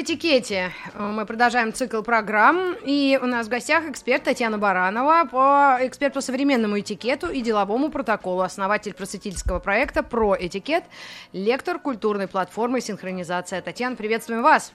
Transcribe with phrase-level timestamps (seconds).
[0.00, 0.72] Этикете.
[0.94, 6.20] Мы продолжаем цикл программ, и у нас в гостях эксперт Татьяна Баранова, по, эксперт по
[6.20, 10.84] современному этикету и деловому протоколу, основатель просветительского проекта «Про этикет»,
[11.32, 13.60] лектор культурной платформы «Синхронизация».
[13.60, 14.72] Татьяна, приветствуем вас.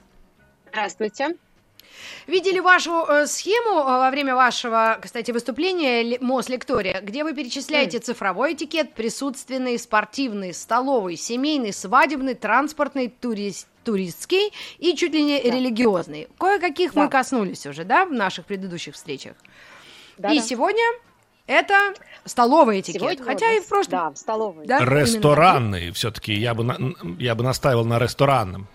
[0.70, 1.36] Здравствуйте.
[2.26, 7.98] Видели вашу э, схему э, во время вашего, кстати, выступления МОЗ Лектория, где вы перечисляете
[7.98, 8.00] mm.
[8.00, 15.50] цифровой этикет, присутственный, спортивный, столовый, семейный, свадебный, транспортный, турист, туристский и чуть ли не да.
[15.50, 16.28] религиозный.
[16.38, 17.02] Кое-каких да.
[17.02, 19.34] мы коснулись уже, да, в наших предыдущих встречах.
[20.18, 20.44] Да, и да.
[20.44, 20.82] сегодня
[21.46, 23.02] это столовый этикет.
[23.02, 23.90] Сегодня Хотя и в прошлом.
[23.90, 24.66] Да, столовый.
[24.66, 26.32] Да, Ресторанный все-таки.
[26.32, 26.78] Я бы, на,
[27.18, 28.66] я бы настаивал на ресторанном.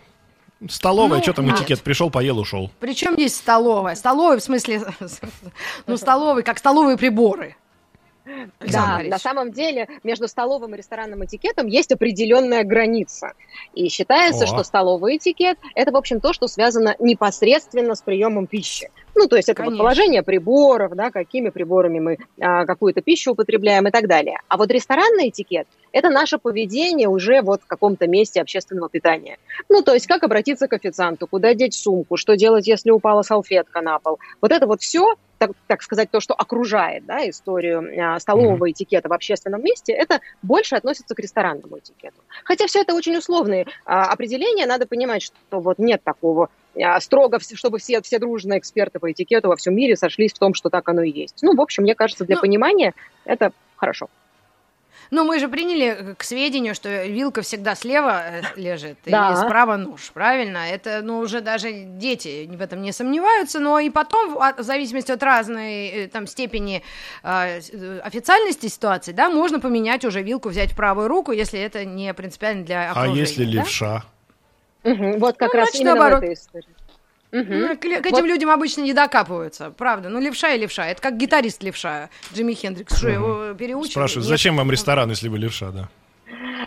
[0.68, 1.56] Столовая, ну, что там нет.
[1.56, 2.70] этикет, пришел, поел, ушел.
[2.80, 3.96] Причем здесь столовая?
[3.96, 4.84] Столовая в смысле,
[5.88, 7.56] ну, столовый, как столовые приборы.
[8.60, 13.34] Да, на самом деле между столовым и ресторанным этикетом есть определенная граница.
[13.74, 14.48] И считается, О.
[14.48, 18.90] что столовый этикет– это, в общем, то, что связано непосредственно с приемом пищи.
[19.16, 23.88] Ну, то есть это вот положение приборов, да, какими приборами мы а, какую-то пищу употребляем
[23.88, 24.40] и так далее.
[24.48, 29.38] А вот ресторанный этикет– это наше поведение уже вот в каком-то месте общественного питания.
[29.68, 33.82] Ну, то есть как обратиться к официанту, куда деть сумку, что делать, если упала салфетка
[33.82, 34.20] на пол.
[34.42, 38.72] Вот это вот все так, так сказать, то, что окружает да, историю а, столового mm-hmm.
[38.72, 42.18] этикета в общественном месте, это больше относится к ресторанному этикету.
[42.44, 47.40] Хотя все это очень условные а, определения, надо понимать, что вот нет такого а, строго,
[47.40, 50.88] чтобы все, все дружные эксперты по этикету во всем мире сошлись в том, что так
[50.90, 51.40] оно и есть.
[51.42, 52.94] Ну, в общем, мне кажется, для ну, понимания
[53.26, 54.10] это хорошо.
[55.12, 59.34] Ну, мы же приняли к сведению, что вилка всегда слева э, лежит, да.
[59.34, 60.70] и справа нож, правильно?
[60.70, 65.24] Это, ну, уже даже дети в этом не сомневаются, но и потом, в зависимости от
[65.24, 66.84] разной э, там степени
[67.24, 67.60] э,
[68.02, 72.64] официальности ситуации, да, можно поменять уже вилку, взять в правую руку, если это не принципиально
[72.64, 73.14] для окружения.
[73.14, 73.52] А если да?
[73.52, 74.04] левша?
[74.84, 76.20] Угу, вот как ну, раз значит, именно наоборот.
[76.20, 76.76] в этой истории.
[77.32, 77.44] Угу.
[77.44, 78.26] К, к этим вот.
[78.26, 80.10] людям обычно не докапываются, правда.
[80.10, 80.88] Ну, левша и левша.
[80.88, 82.98] Это как гитарист левша, Джимми Хендрикс.
[82.98, 83.92] Что, его переучили?
[83.92, 85.90] Спрашиваю, зачем вам ресторан, если вы левша, да?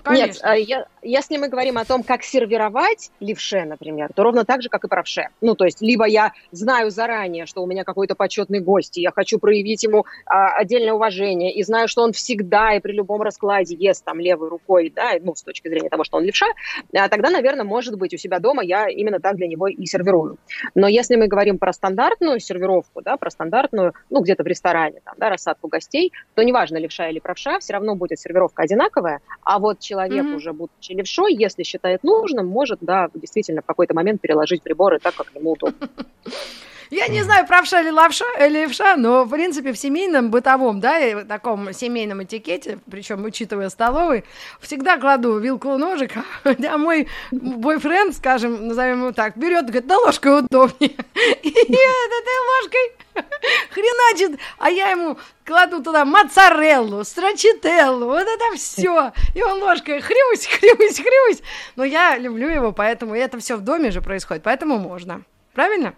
[0.03, 0.27] Конечно.
[0.27, 4.63] Нет, а я, если мы говорим о том, как сервировать левше, например, то ровно так
[4.63, 5.29] же, как и правше.
[5.41, 9.13] Ну, то есть, либо я знаю заранее, что у меня какой-то почетный гость, и я
[9.13, 13.75] хочу проявить ему а, отдельное уважение, и знаю, что он всегда и при любом раскладе
[13.75, 16.47] ест там левой рукой, да, ну, с точки зрения того, что он левша,
[16.95, 20.39] а, тогда, наверное, может быть, у себя дома я именно так для него и сервирую.
[20.75, 25.15] Но если мы говорим про стандартную сервировку, да, про стандартную, ну, где-то в ресторане, там,
[25.19, 29.81] да, рассадку гостей, то неважно, левша или правша, все равно будет сервировка одинаковая, а вот
[29.93, 30.37] человек mm-hmm.
[30.37, 35.15] уже будучи левшой, если считает нужным, может, да, действительно в какой-то момент переложить приборы так,
[35.15, 35.89] как ему удобно.
[36.93, 40.99] Я не знаю, правша ли лавша, или левша, но, в принципе, в семейном, бытовом, да,
[40.99, 44.25] и таком семейном этикете, причем учитывая столовый,
[44.61, 46.13] всегда кладу вилку ножик,
[46.45, 50.91] а мой бойфренд, скажем, назовем его так, берет, говорит, да ложкой удобнее.
[51.43, 52.93] И этой ложкой
[53.71, 55.17] хреначит, а я ему
[55.47, 59.13] кладу туда моцареллу, страчителлу, вот это все.
[59.35, 61.43] И он ложкой хрюсь, хрюсь, хрюсь.
[61.75, 65.23] Но я люблю его, поэтому это все в доме же происходит, поэтому можно.
[65.55, 65.95] Правильно?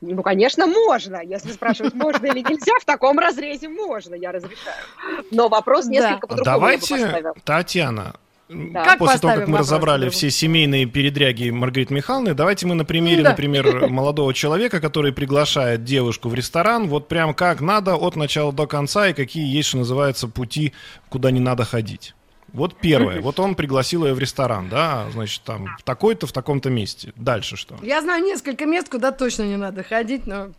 [0.00, 1.20] Ну, конечно, можно.
[1.24, 4.84] Если спрашивать, можно или нельзя, в таком разрезе можно, я разрешаю.
[5.30, 6.34] Но вопрос несколько да.
[6.36, 8.14] по-другому Давайте, Татьяна,
[8.50, 8.82] да.
[8.82, 13.22] Как После того, как мы разобрали все семейные передряги Маргариты Михайловны, давайте мы на примере,
[13.22, 13.30] да.
[13.30, 18.66] например, молодого человека, который приглашает девушку в ресторан, вот прям как надо от начала до
[18.66, 20.72] конца и какие есть, что называется, пути,
[21.08, 22.14] куда не надо ходить.
[22.52, 23.20] Вот первое.
[23.20, 27.12] Вот он пригласил ее в ресторан, да, значит, там, в такой-то, в таком-то месте.
[27.16, 27.76] Дальше что?
[27.82, 30.50] Я знаю несколько мест, куда точно не надо ходить, но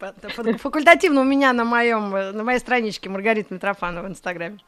[0.59, 4.59] факультативно у меня на моем, на моей страничке Маргарита Митрофанова в Инстаграме.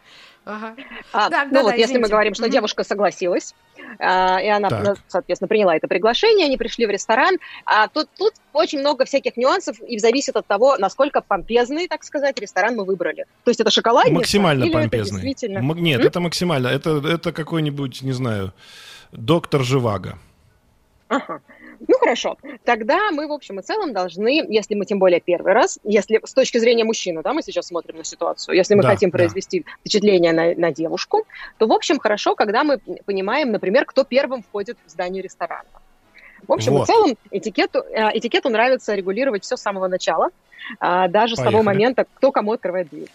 [0.46, 0.76] Ага.
[1.14, 2.52] А, так, ну да, вот, да, если мы говорим, что mm-hmm.
[2.52, 3.56] девушка согласилась,
[4.00, 4.98] а, и она, так.
[5.08, 9.80] соответственно, приняла это приглашение, они пришли в ресторан, а тут, тут очень много всяких нюансов,
[9.80, 13.26] и зависит от того, насколько помпезный, так сказать, ресторан мы выбрали.
[13.46, 14.16] То есть это шоколадница?
[14.16, 15.20] Максимально помпезный.
[15.20, 15.60] Это действительно...
[15.60, 16.08] М- нет, М?
[16.08, 16.68] это максимально.
[16.68, 18.54] Это, это какой-нибудь, не знаю,
[19.14, 20.18] доктор Живаго.
[21.08, 21.42] Ага.
[21.88, 25.80] Ну хорошо, тогда мы в общем и целом должны, если мы тем более первый раз,
[25.84, 29.12] если с точки зрения мужчины, да, мы сейчас смотрим на ситуацию, если мы да, хотим
[29.12, 29.72] произвести да.
[29.82, 31.26] впечатление на, на девушку,
[31.58, 35.68] то в общем хорошо, когда мы понимаем, например, кто первым входит в здание ресторана.
[36.48, 36.84] В общем вот.
[36.84, 40.30] и целом этикету, э, этикету нравится регулировать все с самого начала,
[40.80, 41.50] а, даже Поехали.
[41.50, 43.10] с того момента, кто кому открывает дверь.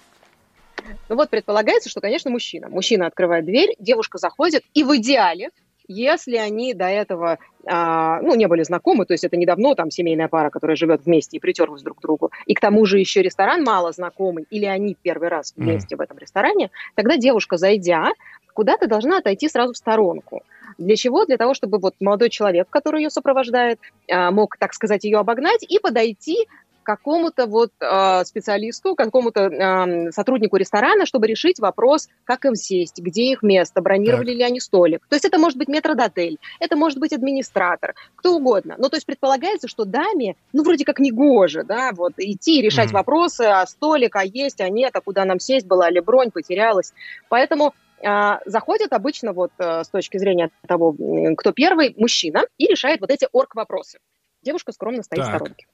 [1.09, 2.69] Ну вот предполагается, что, конечно, мужчина.
[2.69, 5.50] Мужчина открывает дверь, девушка заходит, и в идеале,
[5.88, 10.29] если они до этого а, ну, не были знакомы, то есть это недавно там семейная
[10.29, 13.64] пара, которая живет вместе и притерлась друг к другу, и к тому же еще ресторан
[13.64, 15.99] мало знакомый, или они первый раз вместе mm.
[15.99, 18.12] в этом ресторане, тогда девушка, зайдя,
[18.55, 20.43] куда-то должна отойти сразу в сторонку.
[20.79, 21.25] Для чего?
[21.25, 23.81] Для того, чтобы вот молодой человек, который ее сопровождает,
[24.11, 26.46] а, мог, так сказать, ее обогнать и подойти
[26.88, 33.25] какому-то вот э, специалисту, какому-то э, сотруднику ресторана, чтобы решить вопрос, как им сесть, где
[33.25, 34.37] их место, бронировали так.
[34.37, 35.06] ли они столик.
[35.06, 38.76] То есть это может быть метродотель, это может быть администратор, кто угодно.
[38.79, 42.62] Ну, то есть предполагается, что даме, ну, вроде как не гоже, да, вот идти и
[42.62, 42.94] решать mm-hmm.
[42.94, 46.94] вопросы, а столик, а есть, а нет, а куда нам сесть, была ли бронь, потерялась.
[47.29, 50.96] Поэтому а, заходит обычно вот э, с точки зрения того,
[51.37, 53.99] кто первый, мужчина, и решает вот эти орг-вопросы.
[54.43, 55.34] Девушка скромно стоит так.
[55.34, 55.67] в сторонке.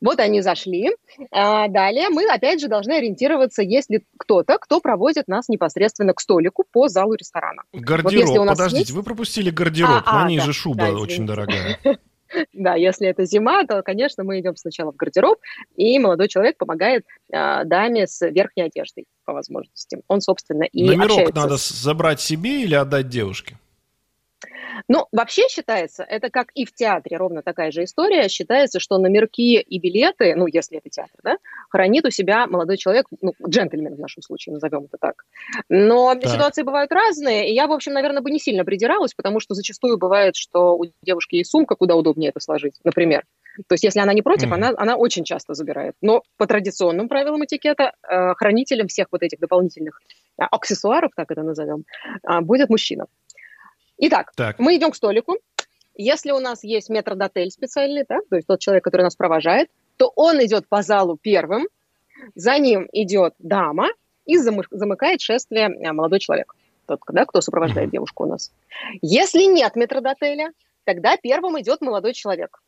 [0.00, 0.90] Вот они зашли.
[1.30, 6.20] А, далее мы, опять же, должны ориентироваться, есть ли кто-то, кто проводит нас непосредственно к
[6.20, 7.62] столику по залу ресторана.
[7.72, 8.90] Гардероб, вот подождите, есть...
[8.92, 11.78] вы пропустили гардероб, а, на а, ней да, же шуба да, очень дорогая.
[12.52, 15.38] Да, если это зима, то, конечно, мы идем сначала в гардероб,
[15.76, 20.02] и молодой человек помогает э, даме с верхней одеждой по возможности.
[20.08, 21.34] Он, собственно, и Номерок общается.
[21.34, 23.56] надо забрать себе или отдать девушке?
[24.86, 28.28] Ну, вообще считается, это как и в театре, ровно такая же история.
[28.28, 31.38] Считается, что номерки и билеты, ну, если это театр, да,
[31.70, 35.24] хранит у себя молодой человек, ну, джентльмен в нашем случае, назовем это так.
[35.68, 36.30] Но так.
[36.30, 39.98] ситуации бывают разные, и я, в общем, наверное, бы не сильно придиралась, потому что зачастую
[39.98, 43.24] бывает, что у девушки есть сумка, куда удобнее это сложить, например.
[43.66, 44.54] То есть, если она не против, mm.
[44.54, 45.94] она, она очень часто забирает.
[46.00, 50.00] Но по традиционным правилам этикета э, хранителем всех вот этих дополнительных
[50.38, 51.84] э, аксессуаров, так это назовем,
[52.22, 53.06] э, будет мужчина.
[53.98, 54.58] Итак, так.
[54.58, 55.36] мы идем к столику.
[55.96, 60.12] Если у нас есть метрдотель специальный, да, то есть тот человек, который нас провожает, то
[60.14, 61.66] он идет по залу первым,
[62.36, 63.88] за ним идет дама
[64.24, 66.54] и замыкает шествие э, молодой человек,
[66.86, 68.52] тот, да, кто сопровождает девушку у нас.
[69.02, 70.52] Если нет метрдотеля,
[70.84, 72.60] тогда первым идет молодой человек.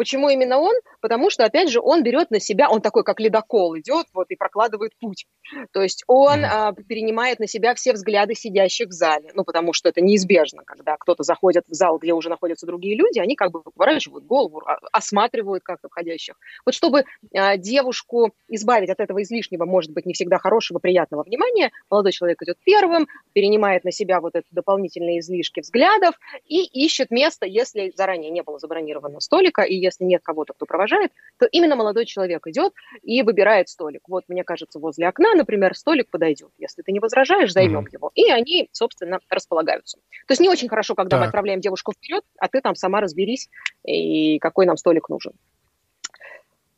[0.00, 0.74] Почему именно он?
[1.02, 4.34] Потому что, опять же, он берет на себя, он такой, как ледокол, идет вот и
[4.34, 5.26] прокладывает путь.
[5.74, 9.90] То есть он а, перенимает на себя все взгляды сидящих в зале, ну, потому что
[9.90, 13.60] это неизбежно, когда кто-то заходит в зал, где уже находятся другие люди, они как бы
[13.62, 16.36] поворачивают голову, а, осматривают как-то входящих.
[16.64, 17.04] Вот чтобы
[17.34, 22.40] а, девушку избавить от этого излишнего, может быть, не всегда хорошего, приятного внимания, молодой человек
[22.42, 26.14] идет первым, перенимает на себя вот это дополнительные излишки взглядов
[26.46, 31.12] и ищет место, если заранее не было забронировано столика, и если нет кого-то, кто провожает,
[31.38, 32.72] то именно молодой человек идет
[33.02, 34.02] и выбирает столик.
[34.08, 36.50] Вот, мне кажется, возле окна, например, столик подойдет.
[36.58, 37.92] Если ты не возражаешь, займем mm-hmm.
[37.92, 38.10] его.
[38.14, 39.98] И они, собственно, располагаются.
[40.26, 41.20] То есть не очень хорошо, когда так.
[41.20, 43.48] мы отправляем девушку вперед, а ты там сама разберись,
[43.84, 45.32] и какой нам столик нужен.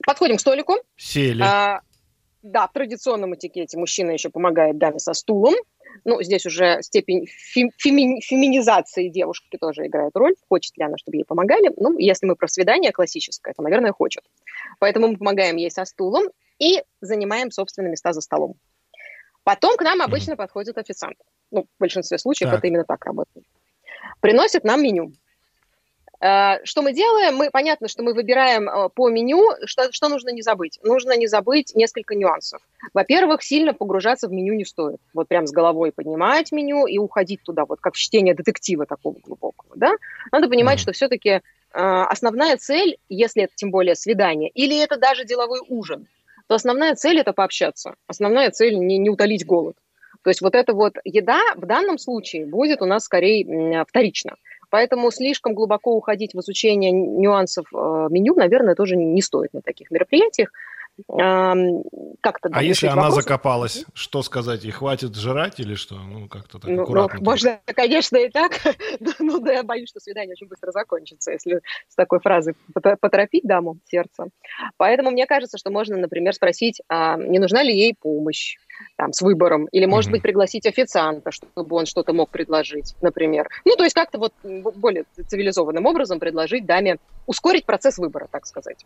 [0.04, 0.74] Подходим к столику.
[0.96, 1.42] Сели.
[1.42, 1.80] А,
[2.42, 5.54] да, в традиционном этикете мужчина еще помогает даме со стулом.
[6.04, 10.34] Ну, здесь уже степень феми, феминизации девушки тоже играет роль.
[10.48, 11.70] Хочет ли она, чтобы ей помогали?
[11.76, 14.24] Ну, если мы про свидание классическое, то, наверное, хочет.
[14.80, 16.24] Поэтому мы помогаем ей со стулом
[16.58, 18.54] и занимаем, собственно, места за столом.
[19.44, 20.36] Потом к нам обычно mm-hmm.
[20.36, 21.18] подходит официант.
[21.50, 22.58] Ну, в большинстве случаев так.
[22.58, 23.46] это именно так работает.
[24.20, 25.12] Приносит нам меню.
[26.22, 27.34] Э, что мы делаем?
[27.34, 30.78] Мы, понятно, что мы выбираем э, по меню, что, что нужно не забыть.
[30.84, 32.62] Нужно не забыть несколько нюансов.
[32.94, 35.00] Во-первых, сильно погружаться в меню не стоит.
[35.14, 39.16] Вот прям с головой поднимать меню и уходить туда, вот как в чтение детектива такого
[39.18, 39.72] глубокого.
[39.74, 39.94] Да?
[40.30, 41.40] Надо понимать, что все-таки э,
[41.72, 46.06] основная цель, если это тем более свидание, или это даже деловой ужин,
[46.46, 47.96] то основная цель это пообщаться.
[48.06, 49.74] Основная цель не, не утолить голод.
[50.22, 54.36] То есть вот эта вот еда в данном случае будет у нас скорее вторично.
[54.72, 57.76] Поэтому слишком глубоко уходить в изучение нюансов э,
[58.08, 60.48] меню, наверное, тоже не стоит на таких мероприятиях.
[61.08, 63.16] Как-то, а если она вопрос.
[63.16, 65.96] закопалась, что сказать, и хватит жрать или что?
[65.96, 67.18] Ну, как-то так ну, аккуратно.
[67.18, 68.52] Ну, можно, конечно, и так.
[69.18, 73.78] ну, да, я боюсь, что свидание очень быстро закончится, если с такой фразой поторопить даму
[73.86, 74.28] сердце.
[74.78, 78.56] Поэтому мне кажется, что можно, например, спросить, а не нужна ли ей помощь
[78.96, 80.12] там, с выбором, или, может mm-hmm.
[80.12, 83.48] быть, пригласить официанта, чтобы он что-то мог предложить, например.
[83.64, 88.84] Ну, то есть как-то вот более цивилизованным образом предложить даме ускорить процесс выбора, так сказать.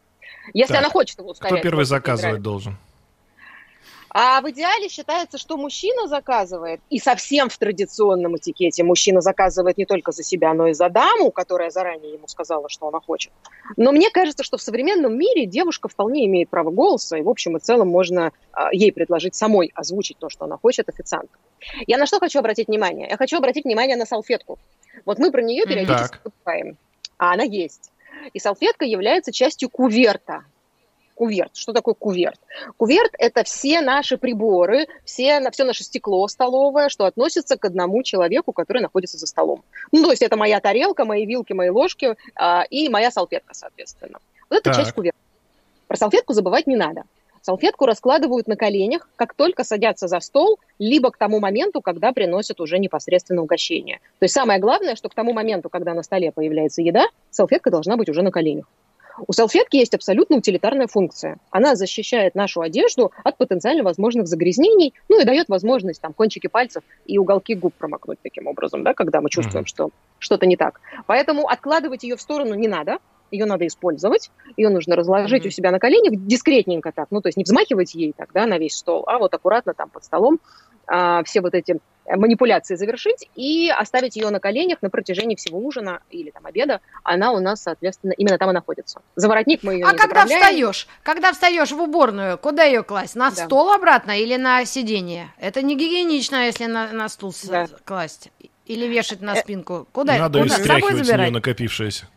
[0.52, 0.82] Если так.
[0.82, 1.60] она хочет его ускорять.
[1.60, 2.76] Кто первый заказывать должен?
[4.18, 9.84] А в идеале считается, что мужчина заказывает, и совсем в традиционном этикете мужчина заказывает не
[9.84, 13.30] только за себя, но и за даму, которая заранее ему сказала, что она хочет.
[13.76, 17.58] Но мне кажется, что в современном мире девушка вполне имеет право голоса, и в общем
[17.58, 21.36] и целом можно а, ей предложить самой озвучить то, что она хочет официанту.
[21.86, 23.08] Я на что хочу обратить внимание?
[23.10, 24.58] Я хочу обратить внимание на салфетку.
[25.04, 26.78] Вот мы про нее периодически забываем,
[27.18, 27.92] а она есть.
[28.32, 30.46] И салфетка является частью куверта
[31.16, 31.56] Куверт.
[31.56, 32.38] Что такое куверт?
[32.76, 38.52] Куверт– это все наши приборы, все, все наше стекло столовое, что относится к одному человеку,
[38.52, 39.64] который находится за столом.
[39.92, 44.18] Ну, то есть это моя тарелка, мои вилки, мои ложки а, и моя салфетка, соответственно.
[44.50, 44.76] Вот это так.
[44.76, 45.18] часть куверта.
[45.88, 47.04] Про салфетку забывать не надо.
[47.40, 52.60] Салфетку раскладывают на коленях, как только садятся за стол, либо к тому моменту, когда приносят
[52.60, 54.00] уже непосредственно угощение.
[54.18, 57.96] То есть самое главное, что к тому моменту, когда на столе появляется еда, салфетка должна
[57.96, 58.66] быть уже на коленях.
[59.26, 61.38] У салфетки есть абсолютно утилитарная функция.
[61.50, 66.82] Она защищает нашу одежду от потенциально возможных загрязнений, ну и дает возможность там кончики пальцев
[67.06, 69.68] и уголки губ промокнуть таким образом, да, когда мы чувствуем, mm-hmm.
[69.68, 70.80] что что-то не так.
[71.06, 72.98] Поэтому откладывать ее в сторону не надо
[73.30, 75.48] ее надо использовать, ее нужно разложить mm-hmm.
[75.48, 78.58] у себя на коленях дискретненько так, ну, то есть не взмахивать ей так, да, на
[78.58, 80.38] весь стол, а вот аккуратно там под столом
[80.86, 81.78] а, все вот эти
[82.08, 86.80] манипуляции завершить и оставить ее на коленях на протяжении всего ужина или там обеда.
[87.02, 89.00] Она у нас, соответственно, именно там и находится.
[89.16, 90.86] За воротник мы ее А не когда встаешь?
[91.02, 93.16] Когда встаешь в уборную, куда ее класть?
[93.16, 93.44] На да.
[93.44, 95.32] стол обратно или на сиденье?
[95.38, 97.66] Это не гигиенично, если на, на стул да.
[97.84, 98.30] класть.
[98.66, 99.86] Или вешать на э, спину.
[99.92, 100.18] Куда?
[100.18, 100.56] Надо куда?
[100.56, 102.08] стряхивать с нее накопившееся.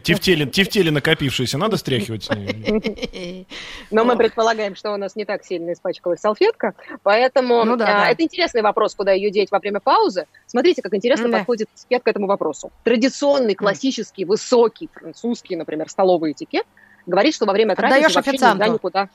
[0.00, 3.46] Тефтели, накопившиеся, надо стряхивать с ней.
[3.90, 8.22] Но мы предполагаем, что у нас не так сильно испачкалась салфетка, поэтому ну, а, это
[8.22, 10.26] интересный вопрос, куда ее деть во время паузы.
[10.46, 12.70] Смотрите, как интересно подходит этикет к этому вопросу.
[12.84, 16.66] Традиционный, классический, высокий, французский, например, столовый этикет
[17.06, 19.08] говорит, что во время трапезы вообще никуда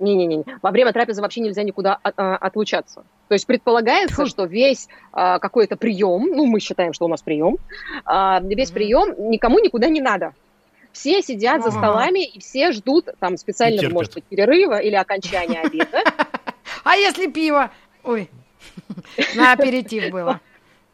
[0.00, 0.44] не-не-не.
[0.62, 3.04] Во время трапезы вообще нельзя никуда от, а, отлучаться.
[3.28, 7.58] То есть предполагается, что весь а, какой-то прием, ну, мы считаем, что у нас прием,
[8.04, 10.32] а, весь прием никому никуда не надо.
[10.92, 16.02] Все сидят за столами и все ждут там специального, может быть, перерыва или окончания обеда.
[16.82, 17.70] А если пиво?
[18.02, 18.30] Ой,
[19.36, 20.40] на аперитив было.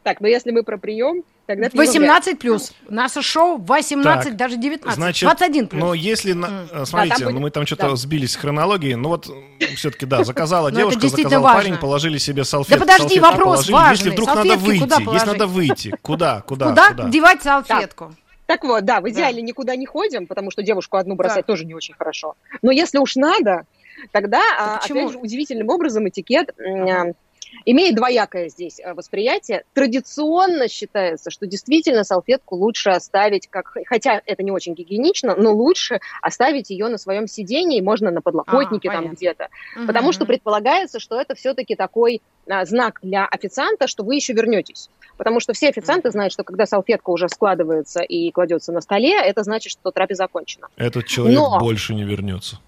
[0.03, 2.73] Так, но если мы про прием, Тогда 18 плюс.
[2.89, 4.95] Наше шоу 18, так, даже 19.
[4.95, 5.81] Значит, 21 плюс.
[5.81, 6.87] Но если, mm.
[6.87, 7.97] смотрите, да, ну, мы там что-то да.
[7.97, 9.29] сбились с хронологией, ну вот
[9.77, 11.63] все-таки, да, заказала девушка, заказал важно.
[11.63, 12.87] парень, положили себе салфетку.
[12.87, 13.97] Да подожди, вопрос важный.
[13.97, 16.89] Если вдруг Салфетки надо выйти, если надо выйти, куда, куда, куда?
[16.91, 18.15] Куда девать салфетку?
[18.47, 18.65] Так.
[18.65, 19.43] Вот, да, в идеале да.
[19.43, 21.53] никуда не ходим, потому что девушку одну бросать да.
[21.53, 22.37] тоже не очень хорошо.
[22.63, 23.65] Но если уж надо,
[24.13, 26.55] тогда, а, опять же, удивительным образом этикет
[27.65, 29.65] имеет двоякое здесь э, восприятие.
[29.73, 36.01] Традиционно считается, что действительно салфетку лучше оставить, как, хотя это не очень гигиенично, но лучше
[36.21, 39.49] оставить ее на своем сидении, можно на подлокотнике а, там где-то.
[39.77, 39.87] Угу.
[39.87, 44.91] Потому что предполагается, что это все-таки такой а, знак для официанта, что вы еще вернетесь.
[45.17, 49.45] Потому что все официанты знают, что когда салфетка уже складывается и кладется на столе, это
[49.45, 50.69] значит, что трапеза закончена.
[50.77, 51.59] Этот человек но...
[51.59, 52.59] больше не вернется.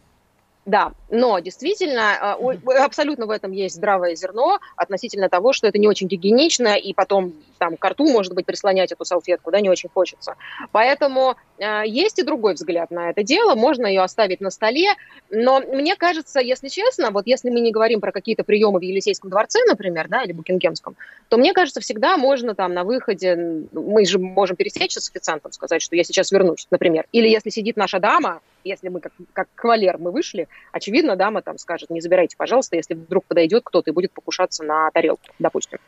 [0.67, 5.87] Да, но действительно, э, абсолютно в этом есть здравое зерно относительно того, что это не
[5.87, 9.89] очень гигиенично, и потом там к рту, может быть, прислонять эту салфетку, да, не очень
[9.93, 10.37] хочется.
[10.73, 14.95] Поэтому э, есть и другой взгляд на это дело, можно ее оставить на столе,
[15.31, 19.31] но мне кажется, если честно, вот если мы не говорим про какие-то приемы в Елисейском
[19.31, 20.97] дворце, например, да, или Букингемском,
[21.29, 25.83] то мне кажется, всегда можно там на выходе, мы же можем пересечься с официантом, сказать,
[25.83, 27.07] что я сейчас вернусь, например.
[27.13, 31.59] Или если сидит наша дама, если мы как, как кавалер мы вышли, очевидно, дама там
[31.59, 35.79] скажет, не забирайте, пожалуйста, если вдруг подойдет кто-то и будет покушаться на тарелку, допустим.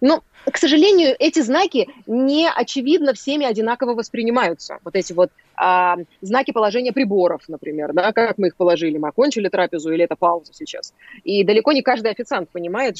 [0.00, 4.78] Но, к сожалению, эти знаки не очевидно всеми одинаково воспринимаются.
[4.84, 9.48] Вот эти вот а, знаки положения приборов, например, да, как мы их положили, мы окончили
[9.48, 10.94] трапезу или это пауза сейчас.
[11.24, 12.96] И далеко не каждый официант понимает,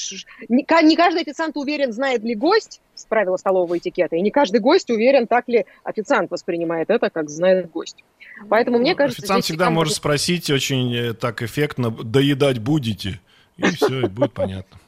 [0.48, 4.90] не, не каждый официант уверен, знает ли гость правила столового этикета, и не каждый гость
[4.90, 8.04] уверен, так ли официант воспринимает это, как знает гость.
[8.48, 9.22] Поэтому мне кажется...
[9.22, 13.20] Официант всегда может спросить очень э, так эффектно, доедать будете?
[13.56, 14.78] И все, и будет понятно.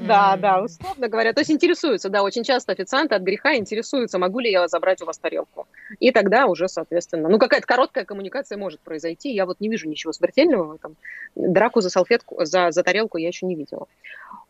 [0.00, 1.32] Да, да, условно говоря.
[1.32, 5.06] То есть интересуются, да, очень часто официанты от греха интересуются, могу ли я забрать у
[5.06, 5.68] вас тарелку.
[6.00, 9.32] И тогда уже, соответственно, ну какая-то короткая коммуникация может произойти.
[9.32, 10.96] Я вот не вижу ничего смертельного в этом.
[11.36, 13.86] Драку за салфетку, за, за тарелку я еще не видела.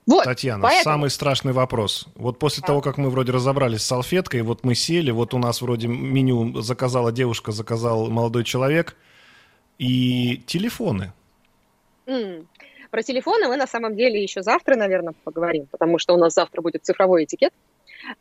[0.06, 0.84] Вот, Татьяна, поэтому...
[0.84, 2.06] самый страшный вопрос.
[2.14, 2.66] Вот после а.
[2.66, 6.60] того, как мы вроде разобрались с салфеткой, вот мы сели, вот у нас вроде меню
[6.60, 8.96] заказала девушка, заказал молодой человек,
[9.78, 11.12] и телефоны.
[12.06, 12.46] Mm.
[12.94, 16.62] Про телефоны мы на самом деле еще завтра, наверное, поговорим, потому что у нас завтра
[16.62, 17.52] будет цифровой этикет.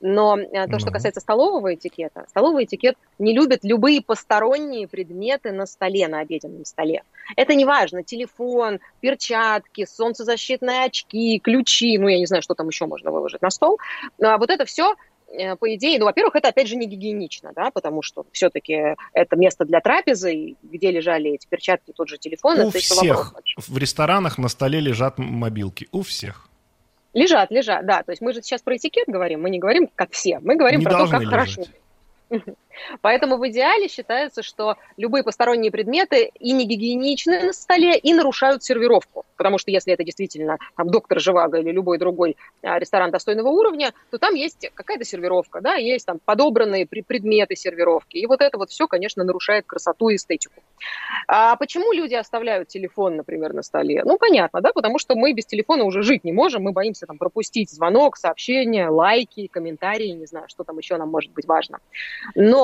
[0.02, 5.68] Но э, то, что касается столового этикета, столовый этикет не любит любые посторонние предметы на
[5.68, 7.04] столе, на обеденном столе.
[7.36, 12.88] Это не важно, телефон, перчатки, солнцезащитные очки, ключи, ну, я не знаю, что там еще
[12.88, 13.78] можно выложить на стол.
[14.24, 14.96] А вот это все
[15.60, 19.66] по идее, ну, во-первых, это опять же не гигиенично, да, потому что все-таки это место
[19.66, 22.60] для трапезы, где лежали эти перчатки, тот же телефон.
[22.60, 26.50] У всех в ресторанах на столе лежат мобилки, у всех.
[27.14, 28.04] Лежат, лежат, да.
[28.04, 30.80] То есть мы же сейчас про этикет говорим, мы не говорим как все, мы говорим
[30.80, 31.32] не про то, как лежать.
[31.32, 31.64] хорошо.
[33.02, 38.64] Поэтому в идеале считается, что любые посторонние предметы и не гигиеничны на столе, и нарушают
[38.64, 39.26] сервировку.
[39.38, 43.94] Потому что если это действительно там, доктор Живаго или любой другой а, ресторан достойного уровня,
[44.12, 48.18] то там есть какая-то сервировка, да, есть там подобранные предметы сервировки.
[48.18, 50.62] И вот это вот все, конечно, нарушает красоту и эстетику.
[51.28, 54.04] А почему люди оставляют телефон, например, на столе?
[54.06, 57.18] Ну, понятно, да, потому что мы без телефона уже жить не можем, мы боимся там
[57.18, 61.80] пропустить звонок, сообщение, лайки, комментарии, не знаю, что там еще нам может быть важно.
[62.36, 62.63] Но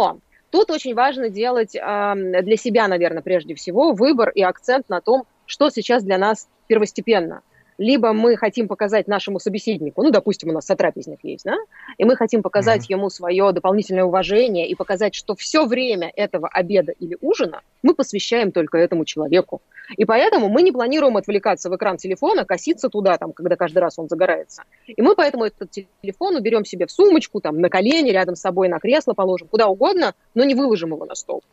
[0.50, 5.24] тут очень важно делать э, для себя, наверное, прежде всего выбор и акцент на том,
[5.46, 7.41] что сейчас для нас первостепенно
[7.79, 11.55] либо мы хотим показать нашему собеседнику, ну, допустим, у нас сотрапезник есть, да,
[11.98, 12.98] и мы хотим показать mm-hmm.
[12.98, 18.51] ему свое дополнительное уважение и показать, что все время этого обеда или ужина мы посвящаем
[18.51, 19.62] только этому человеку.
[19.95, 23.98] И поэтому мы не планируем отвлекаться в экран телефона, коситься туда, там, когда каждый раз
[23.98, 24.63] он загорается.
[24.86, 28.67] И мы поэтому этот телефон уберем себе в сумочку, там, на колени, рядом с собой,
[28.67, 31.43] на кресло положим, куда угодно, но не выложим его на стол.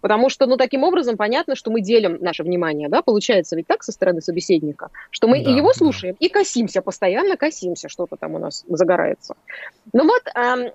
[0.00, 3.82] Потому что, ну, таким образом понятно, что мы делим наше внимание, да, получается ведь так
[3.82, 6.26] со стороны собеседника, что мы да, и его слушаем, да.
[6.26, 9.34] и косимся, постоянно косимся, что-то там у нас загорается.
[9.92, 10.22] Ну вот,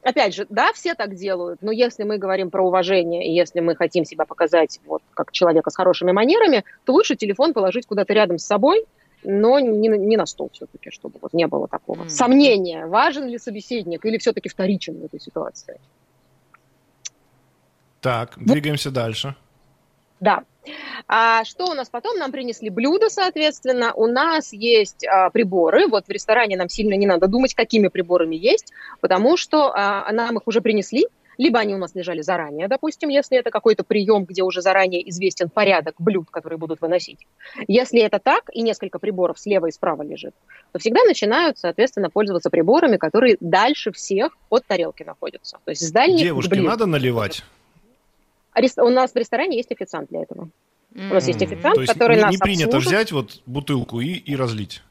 [0.04, 3.76] опять же, да, все так делают, но если мы говорим про уважение, и если мы
[3.76, 8.38] хотим себя показать вот как человека с хорошими манерами, то лучше телефон положить куда-то рядом
[8.38, 8.86] с собой,
[9.24, 12.10] но не, не на стол все-таки, чтобы вот не было такого mm.
[12.10, 15.80] сомнения, важен ли собеседник или все-таки вторичен в этой ситуации.
[18.02, 18.96] Так, двигаемся вот.
[18.96, 19.36] дальше.
[20.20, 20.44] Да.
[21.08, 22.18] А что у нас потом?
[22.18, 23.94] Нам принесли блюда, соответственно.
[23.94, 25.88] У нас есть а, приборы.
[25.88, 30.38] Вот в ресторане нам сильно не надо думать, какими приборами есть, потому что а, нам
[30.38, 31.08] их уже принесли.
[31.38, 35.50] Либо они у нас лежали заранее, допустим, если это какой-то прием, где уже заранее известен
[35.50, 37.26] порядок блюд, которые будут выносить.
[37.68, 40.36] Если это так, и несколько приборов слева и справа лежит,
[40.72, 45.58] то всегда начинают, соответственно, пользоваться приборами, которые дальше всех от тарелки находятся.
[45.64, 47.44] То есть с дальних Девушке надо наливать?
[48.78, 50.50] У нас в ресторане есть официант для этого.
[50.94, 54.14] У нас есть официант, То есть который не, нас не принято взять вот бутылку и,
[54.14, 54.82] и разлить?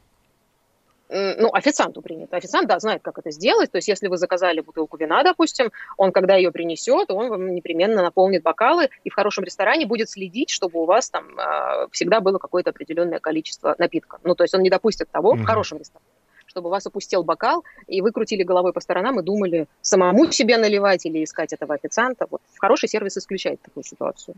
[1.11, 2.37] ну, официанту принято.
[2.37, 3.69] Официант, да, знает, как это сделать.
[3.69, 8.01] То есть, если вы заказали бутылку вина, допустим, он, когда ее принесет, он вам непременно
[8.01, 12.37] наполнит бокалы и в хорошем ресторане будет следить, чтобы у вас там э, всегда было
[12.37, 14.19] какое-то определенное количество напитка.
[14.23, 15.43] Ну, то есть, он не допустит того mm-hmm.
[15.43, 16.07] в хорошем ресторане
[16.51, 20.57] чтобы у вас опустил бокал, и вы крутили головой по сторонам и думали, самому себе
[20.57, 22.27] наливать или искать этого официанта.
[22.29, 24.35] Вот хороший сервис исключает такую ситуацию.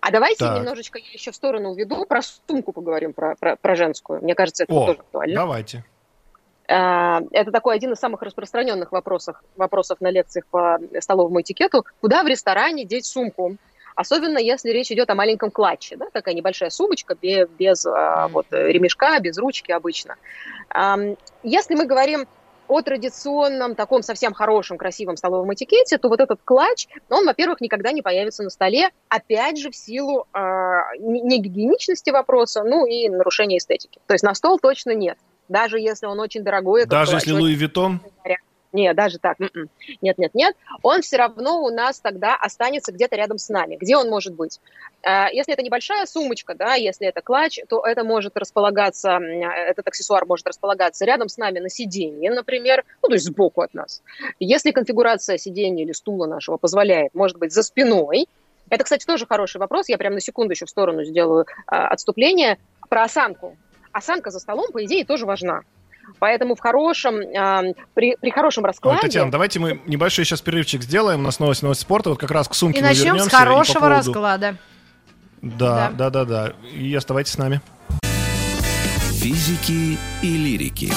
[0.00, 0.58] А давайте так.
[0.58, 4.22] немножечко я еще в сторону уведу, про сумку поговорим, про, про, про женскую.
[4.22, 5.34] Мне кажется, это О, тоже актуально.
[5.34, 5.84] давайте.
[6.70, 11.84] А, это такой один из самых распространенных вопросов, вопросов на лекциях по столовому этикету.
[12.00, 13.56] Куда в ресторане деть сумку?
[13.98, 18.28] Особенно если речь идет о маленьком клатче, да, такая небольшая сумочка без, без mm.
[18.28, 20.14] вот, ремешка, без ручки обычно.
[21.42, 22.28] Если мы говорим
[22.68, 27.90] о традиционном, таком совсем хорошем, красивом столовом этикете, то вот этот клатч, он, во-первых, никогда
[27.90, 30.38] не появится на столе, опять же, в силу э,
[31.00, 33.98] не гигиеничности вопроса, ну и нарушения эстетики.
[34.06, 35.18] То есть на стол точно нет.
[35.48, 36.86] Даже если он очень дорогой.
[36.86, 38.00] Даже если Louis Vuitton?
[38.72, 39.40] Нет, даже так.
[39.40, 39.70] М-м.
[40.02, 40.54] Нет, нет, нет.
[40.82, 43.76] Он все равно у нас тогда останется где-то рядом с нами.
[43.76, 44.60] Где он может быть?
[45.02, 50.26] Э, если это небольшая сумочка, да, если это клатч, то это может располагаться, этот аксессуар
[50.26, 54.02] может располагаться рядом с нами на сиденье, например, ну, то есть сбоку от нас.
[54.38, 58.28] Если конфигурация сиденья или стула нашего позволяет, может быть, за спиной.
[58.70, 59.88] Это, кстати, тоже хороший вопрос.
[59.88, 62.58] Я прямо на секунду еще в сторону сделаю а, отступление.
[62.90, 63.56] Про осанку.
[63.92, 65.62] Осанка за столом, по идее, тоже важна.
[66.18, 68.96] Поэтому в хорошем, э, при, при хорошем раскладе...
[68.96, 71.20] Ой, Татьяна, давайте мы небольшой сейчас перерывчик сделаем.
[71.20, 72.10] У нас новость, новость спорта.
[72.10, 73.96] Вот как раз к сумке И начнем с хорошего по поводу...
[73.96, 74.56] расклада.
[75.42, 76.52] Да, да, да, да, да.
[76.72, 77.60] И оставайтесь с нами.
[79.12, 80.92] Физики и лирики.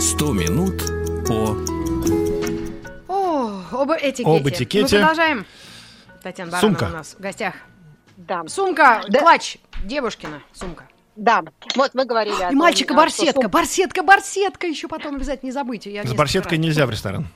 [0.00, 0.82] Сто минут
[1.26, 1.56] по...
[3.08, 4.24] О, об этикете.
[4.24, 4.96] Об этикете.
[4.96, 5.46] Мы продолжаем.
[6.22, 6.90] Татьяна Баранова сумка.
[6.92, 7.54] у нас в гостях.
[8.16, 8.42] Да.
[8.46, 9.20] Сумка, да.
[9.20, 10.88] клатч, девушкина сумка.
[11.16, 11.42] Да,
[11.76, 13.48] вот мы говорили о И том, мальчика барсетка, что...
[13.50, 15.84] барсетка, барсетка, еще потом обязательно не забыть.
[15.86, 17.26] Я С барсеткой нельзя в ресторан.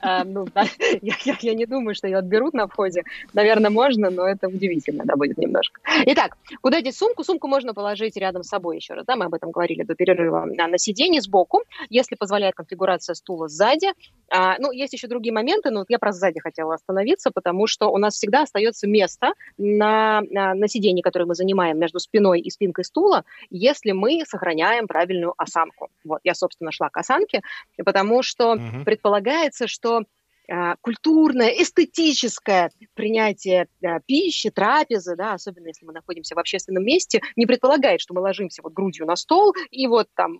[0.00, 0.46] А, ну,
[1.02, 3.02] я, не думаю, что ее отберут на входе.
[3.32, 5.80] Наверное, можно, но это удивительно, да, будет немножко.
[6.06, 7.24] Итак, куда деть сумку?
[7.24, 10.46] Сумку можно положить рядом с собой еще раз, да, мы об этом говорили до перерыва.
[10.46, 13.88] На сиденье сбоку, если позволяет конфигурация стула сзади.
[14.30, 17.88] А, ну, есть еще другие моменты, но вот я про сзади хотела остановиться, потому что
[17.88, 22.50] у нас всегда остается место на, на, на сиденье, которое мы занимаем между спиной и
[22.50, 25.88] спинкой стула, если мы сохраняем правильную осанку.
[26.04, 27.42] Вот, я, собственно, шла к осанке,
[27.84, 28.84] потому что угу.
[28.84, 30.02] предполагается, что
[30.48, 37.20] э, культурное, эстетическое принятие э, пищи, трапезы, да, особенно если мы находимся в общественном месте,
[37.36, 40.38] не предполагает, что мы ложимся вот грудью на стол и вот там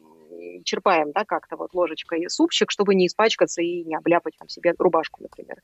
[0.64, 5.22] черпаем, да, как-то вот ложечкой супчик, чтобы не испачкаться и не обляпать там себе рубашку,
[5.22, 5.56] например.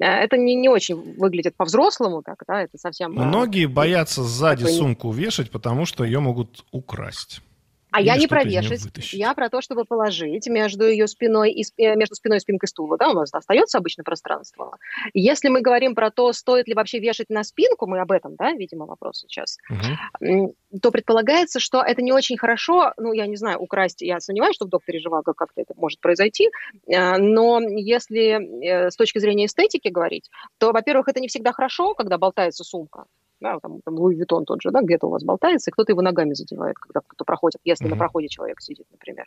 [0.00, 3.12] Э, это не, не очень выглядит по-взрослому, так, да, это совсем...
[3.12, 4.78] Многие боятся сзади такой...
[4.78, 7.42] сумку вешать, потому что ее могут украсть.
[7.90, 11.96] А я не про вешать, я про то, чтобы положить между ее спиной и э,
[11.96, 14.76] между спиной и спинкой стула, да, у нас остается обычно пространство.
[15.14, 18.52] Если мы говорим про то, стоит ли вообще вешать на спинку, мы об этом, да,
[18.52, 20.54] видимо, вопрос сейчас, угу.
[20.80, 24.66] то предполагается, что это не очень хорошо, ну, я не знаю, украсть, я сомневаюсь, что
[24.66, 26.50] в докторе Живаго как-то это может произойти,
[26.86, 31.94] э, но если э, с точки зрения эстетики говорить, то, во-первых, это не всегда хорошо,
[31.94, 33.04] когда болтается сумка,
[33.40, 36.02] да, там, там Луи Виттон тот же, да, где-то у вас болтается, и кто-то его
[36.02, 37.90] ногами задевает, когда кто-то проходит, если mm-hmm.
[37.90, 39.26] на проходе человек сидит, например.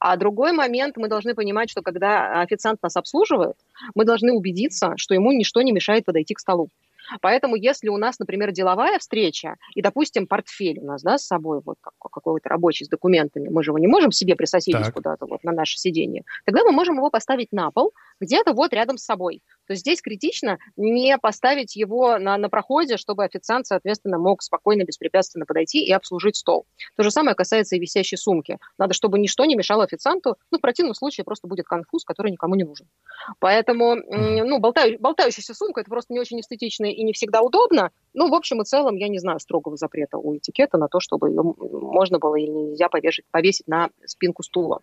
[0.00, 3.56] А другой момент, мы должны понимать, что когда официант нас обслуживает,
[3.94, 6.68] мы должны убедиться, что ему ничто не мешает подойти к столу.
[7.20, 11.60] Поэтому если у нас, например, деловая встреча, и, допустим, портфель у нас да, с собой
[11.64, 15.52] вот какой-то рабочий с документами, мы же его не можем себе присоседить куда-то вот на
[15.52, 19.42] наше сиденье, тогда мы можем его поставить на пол, где-то вот рядом с собой.
[19.66, 25.46] То здесь критично не поставить его на, на проходе, чтобы официант, соответственно, мог спокойно, беспрепятственно
[25.46, 26.66] подойти и обслужить стол.
[26.96, 28.58] То же самое касается и висящей сумки.
[28.78, 32.54] Надо, чтобы ничто не мешало официанту, ну, в противном случае просто будет конфуз, который никому
[32.54, 32.86] не нужен.
[33.38, 37.90] Поэтому, ну, болтаю, болтающаяся сумка– это просто не очень эстетично и не всегда удобно.
[38.14, 41.30] Ну, в общем и целом, я не знаю строгого запрета у этикета на то, чтобы
[41.30, 44.80] ее можно было или нельзя повешать, повесить на спинку стула.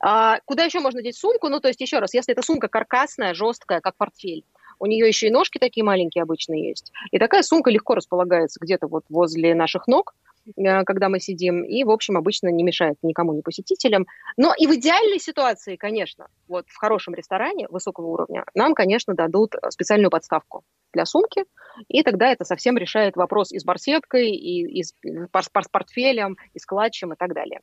[0.00, 1.48] А, куда еще можно деть сумку?
[1.48, 4.44] Ну, то есть, еще раз, если эта сумка каркасная, жесткая, как портфель,
[4.78, 6.90] у нее еще и ножки такие маленькие обычно есть.
[7.10, 10.14] И такая сумка легко располагается где-то вот возле наших ног,
[10.56, 14.06] э, когда мы сидим, и, в общем, обычно не мешает никому, ни посетителям.
[14.38, 19.54] Но и в идеальной ситуации, конечно, вот в хорошем ресторане высокого уровня, нам, конечно, дадут
[19.68, 21.44] специальную подставку для сумки,
[21.88, 24.94] и тогда это совсем решает вопрос и с барсеткой, и, и с
[25.70, 27.60] портфелем, и с клатчем, и так далее.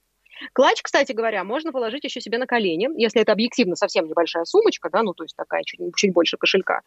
[0.53, 4.89] Клатч, кстати говоря, можно положить еще себе на колени, если это объективно совсем небольшая сумочка,
[4.89, 6.81] да, ну, то есть такая чуть, чуть больше кошелька.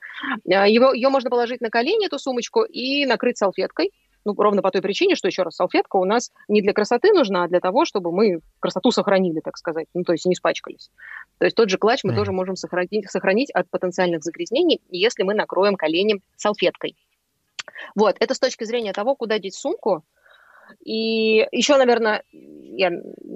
[0.48, 3.92] А, его, ее можно положить на колени, эту сумочку, и накрыть салфеткой,
[4.24, 7.44] ну, ровно по той причине, что, еще раз, салфетка у нас не для красоты нужна,
[7.44, 10.90] а для того, чтобы мы красоту сохранили, так сказать, ну, то есть не испачкались.
[11.38, 12.16] То есть тот же клатч мы mm.
[12.16, 16.96] тоже можем сохранить, сохранить от потенциальных загрязнений, если мы накроем колени салфеткой.
[17.94, 20.04] Вот, это с точки зрения того, куда деть сумку,
[20.84, 22.90] и еще, наверное, я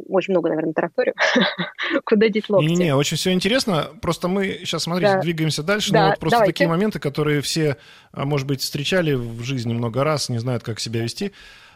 [0.08, 1.14] очень много, наверное, тараторю.
[2.04, 2.66] Куда деть локти?
[2.66, 3.88] Не-не, очень все интересно.
[4.00, 5.20] Просто мы сейчас, смотрите, да.
[5.20, 5.92] двигаемся дальше.
[5.92, 6.52] Да, но вот просто давайте.
[6.52, 7.76] такие моменты, которые все,
[8.12, 11.32] а, может быть, встречали в жизни много раз, не знают, как себя вести.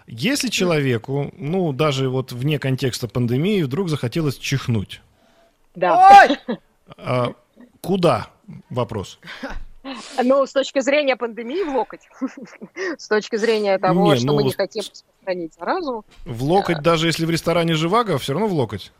[0.07, 5.03] Если человеку, ну, даже вот вне контекста пандемии, вдруг захотелось чихнуть.
[5.75, 6.27] Да.
[6.27, 6.57] Ой!
[6.97, 7.35] А,
[7.83, 8.29] куда?
[8.71, 9.19] Вопрос.
[10.23, 12.03] Ну, с точки зрения пандемии, в локоть.
[12.99, 16.05] С точки зрения того, не, что ну, мы не хотим распространить заразу.
[16.25, 18.93] В локоть, даже если в ресторане живаго, все равно в локоть.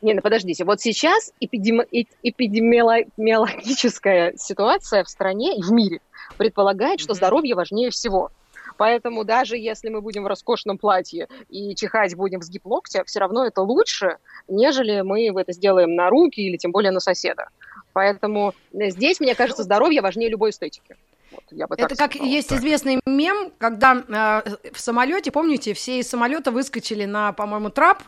[0.00, 1.86] Не, ну подождите, вот сейчас эпидеми...
[2.22, 6.00] эпидемиологическая ситуация в стране и в мире
[6.36, 8.32] предполагает, что здоровье важнее всего.
[8.76, 13.20] Поэтому даже если мы будем в роскошном платье и чихать будем в сгиб локтя, все
[13.20, 14.16] равно это лучше,
[14.48, 17.50] нежели мы это сделаем на руки или тем более на соседа.
[17.92, 20.96] Поэтому здесь, мне кажется, здоровье важнее любой эстетики.
[21.32, 22.28] Вот, я бы это как сказала.
[22.28, 22.58] есть так.
[22.58, 28.02] известный мем, когда э, в самолете, помните, все из самолета выскочили на, по-моему, трап,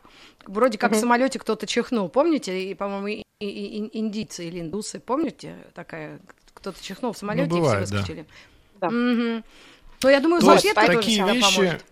[0.47, 0.99] вроде как угу.
[0.99, 6.21] в самолете кто-то чихнул, помните, и, по-моему, и, и, и, индийцы или индусы, помните, такая,
[6.53, 8.27] кто-то чихнул в самолете ну, бывает, и все выскочили.
[8.81, 8.89] Да.
[8.89, 9.43] Угу.
[10.03, 11.85] Ну, я думаю, салфетка тоже такие вещи, поможет.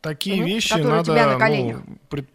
[0.00, 0.46] Такие угу.
[0.46, 2.26] вещи надо, ну, пред,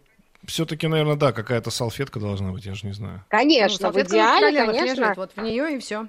[0.48, 3.24] все-таки, наверное, да, какая-то салфетка должна быть, я же не знаю.
[3.30, 5.02] Конечно, ну, в идеале, конечно.
[5.02, 6.08] Лежит, вот в нее и все.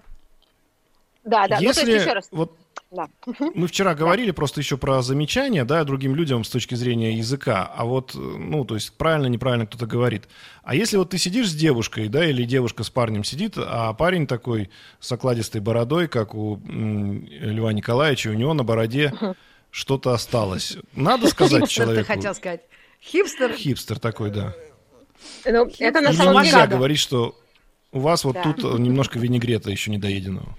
[1.24, 1.58] Да, да.
[1.58, 2.28] Если, ну, то есть, еще раз.
[2.30, 2.56] Вот
[2.90, 3.08] да.
[3.54, 7.84] Мы вчера говорили просто еще про замечания, да, другим людям с точки зрения языка, а
[7.84, 10.28] вот, ну, то есть правильно, неправильно кто-то говорит.
[10.62, 14.26] А если вот ты сидишь с девушкой, да, или девушка с парнем сидит, а парень
[14.26, 14.70] такой
[15.00, 19.12] с окладистой бородой, как у Льва Николаевича, у него на бороде
[19.70, 20.78] что-то осталось.
[20.94, 22.06] Надо сказать человеку.
[22.06, 22.62] ты хотел сказать.
[23.02, 23.52] Хипстер?
[23.52, 24.54] Хипстер такой, да.
[25.44, 26.44] Ну, это на самом деле...
[26.44, 27.34] нельзя говорить, что
[27.92, 30.56] у вас вот тут немножко винегрета еще недоеденного.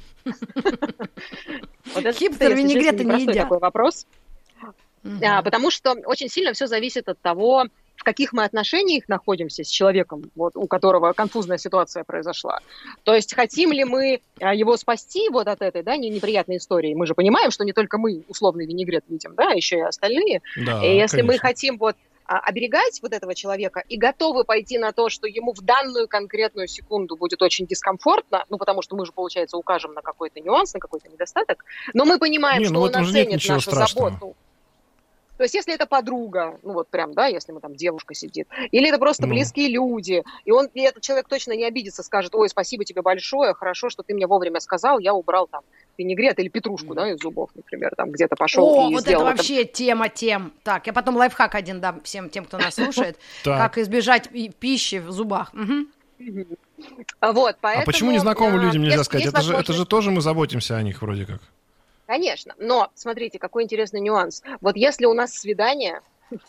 [2.13, 3.43] Хипстер винегрета не едят.
[3.43, 4.05] такой вопрос.
[5.23, 9.67] А, потому что очень сильно все зависит от того, в каких мы отношениях находимся с
[9.67, 12.59] человеком, вот, у которого конфузная ситуация произошла.
[13.03, 16.93] То есть хотим ли мы а, его спасти вот от этой да, неприятной истории?
[16.93, 20.41] Мы же понимаем, что не только мы условный винегрет видим, да, еще и остальные.
[20.57, 21.33] Да, и если конечно.
[21.33, 25.53] мы хотим вот а, оберегать вот этого человека и готовы пойти на то, что ему
[25.53, 30.01] в данную конкретную секунду будет очень дискомфортно, ну, потому что мы же, получается, укажем на
[30.01, 31.63] какой-то нюанс, на какой-то недостаток,
[31.93, 34.09] но мы понимаем, Не, ну что он оценит нашу страшного.
[34.11, 34.35] заботу.
[35.37, 38.89] То есть, если это подруга, ну вот прям, да, если мы там девушка сидит, или
[38.89, 39.33] это просто ну.
[39.33, 43.53] близкие люди, и он, и этот человек точно не обидится, скажет, ой, спасибо тебе большое,
[43.53, 45.61] хорошо, что ты мне вовремя сказал, я убрал там
[45.97, 49.37] винегрет или петрушку, да, из зубов, например, там где-то пошел О, и вот сделал это
[49.37, 49.73] вообще это...
[49.73, 50.53] тема тем.
[50.63, 55.11] Так, я потом лайфхак один дам всем тем, кто нас слушает, как избежать пищи в
[55.11, 55.51] зубах.
[57.21, 57.83] Вот, поэтому...
[57.83, 59.27] А почему незнакомым людям нельзя сказать?
[59.27, 61.41] Это же, это же тоже мы заботимся о них вроде как.
[62.07, 64.41] Конечно, но смотрите, какой интересный нюанс.
[64.61, 66.01] Вот если у нас свидание,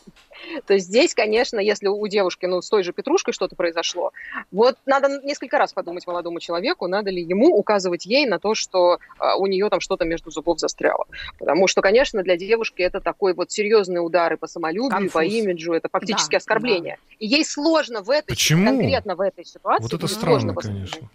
[0.67, 4.11] то здесь, конечно, если у девушки, ну, с той же Петрушкой что-то произошло,
[4.51, 8.99] вот надо несколько раз подумать молодому человеку, надо ли ему указывать ей на то, что
[9.17, 11.05] а, у нее там что-то между зубов застряло.
[11.37, 15.09] Потому что, конечно, для девушки это такой вот серьезный удар и по самолюбию, Конфуз.
[15.09, 16.99] и по имиджу, это фактически да, оскорбление.
[17.01, 17.15] Да.
[17.19, 18.65] И ей сложно в этой, Почему?
[18.65, 19.83] конкретно в этой ситуации.
[19.83, 21.09] Вот это странно, конечно.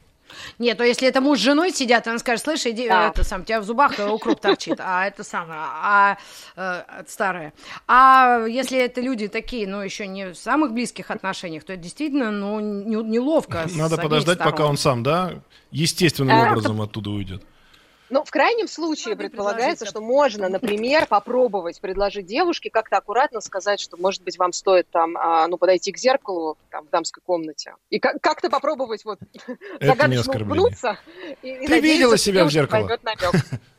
[0.58, 3.08] Нет, то если это муж с женой сидят, он скажет, слышь, иди, да.
[3.08, 6.18] это сам, у тебя в зубах укроп торчит, а это самое, а,
[6.56, 7.52] а старое.
[7.86, 12.30] А если это люди такие, ну, еще не в самых близких отношениях, то это действительно,
[12.30, 13.66] ну, неловко.
[13.74, 15.34] Надо подождать, пока он сам, да,
[15.70, 17.42] естественным а, образом оттуда уйдет.
[18.14, 23.96] Ну, в крайнем случае предполагается, что можно, например, попробовать предложить девушке как-то аккуратно сказать, что,
[23.96, 27.98] может быть, вам стоит там, а, ну, подойти к зеркалу там, в дамской комнате и
[27.98, 29.18] как-то попробовать вот
[29.80, 30.96] загадочно улыбнуться.
[31.42, 32.88] Ты видела себя в зеркало?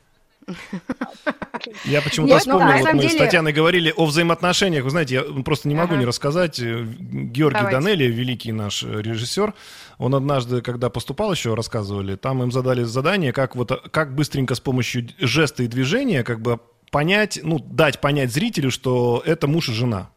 [1.85, 3.13] Я почему-то вспомнил, ну, вот мы деле...
[3.13, 4.83] с Татьяной говорили о взаимоотношениях.
[4.83, 5.97] Вы знаете, я просто не могу ага.
[6.01, 6.59] не рассказать.
[6.59, 7.79] Э, Георгий Давайте.
[7.79, 9.53] Данели, великий наш режиссер,
[9.97, 14.59] он однажды, когда поступал еще, рассказывали, там им задали задание, как вот как быстренько с
[14.59, 16.59] помощью жеста и движения как бы
[16.91, 20.09] понять, ну, дать понять зрителю, что это муж и жена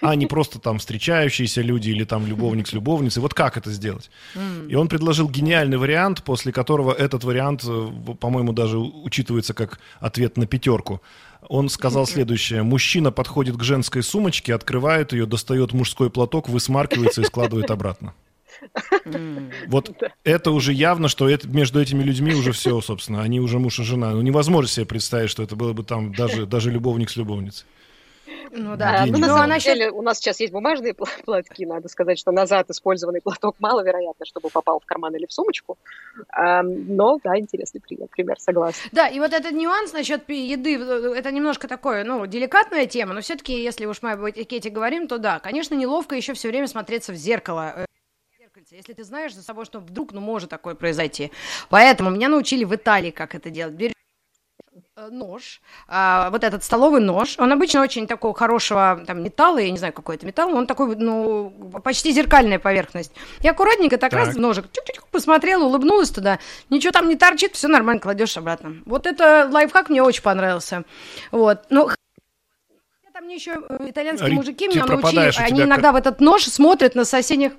[0.00, 3.22] а не просто там встречающиеся люди или там любовник с любовницей.
[3.22, 4.10] Вот как это сделать?
[4.68, 7.88] И он предложил гениальный вариант, после которого этот вариант, э,
[8.20, 11.00] по-моему, даже учитывается как ответ на пятерку.
[11.48, 12.62] Он сказал следующее.
[12.62, 18.14] Мужчина подходит к женской сумочке, открывает ее, достает мужской платок, высмаркивается и складывает обратно.
[19.66, 19.92] Вот
[20.24, 23.22] это уже явно, что это, между этими людьми уже все, собственно.
[23.22, 24.12] Они уже муж и жена.
[24.12, 27.66] Ну, невозможно себе представить, что это было бы там даже, даже любовник с любовницей.
[28.56, 29.04] Ну да.
[29.06, 31.66] Ну, на самом она деле, у нас сейчас есть бумажные платки.
[31.66, 35.76] Надо сказать, что назад использованный платок маловероятно, чтобы попал в карман или в сумочку.
[36.36, 38.78] Но, да, интересный пример, пример, согласен.
[38.92, 43.62] Да, и вот этот нюанс насчет еды, это немножко такое, ну, деликатная тема, но все-таки,
[43.62, 47.16] если уж мы об этикете говорим, то да, конечно, неловко еще все время смотреться в
[47.16, 47.84] зеркало э,
[48.70, 51.30] если ты знаешь за собой, что вдруг, ну, может такое произойти.
[51.68, 53.93] Поэтому меня научили в Италии, как это делать.
[54.96, 59.68] Э, нож, а, вот этот столовый нож, он обычно очень такого хорошего там металла, я
[59.72, 61.52] не знаю, какой это металл, он такой, ну,
[61.82, 63.10] почти зеркальная поверхность.
[63.40, 64.20] И аккуратненько так, так.
[64.20, 66.38] раз ножик, чик-чик, посмотрела, улыбнулась туда,
[66.70, 68.76] ничего там не торчит, все нормально, кладешь обратно.
[68.86, 70.84] Вот это лайфхак мне очень понравился.
[71.32, 71.88] Вот, ну,
[73.12, 75.94] там мне еще э, итальянские Ри, мужики меня научили, они иногда как...
[75.94, 77.54] в этот нож смотрят на соседних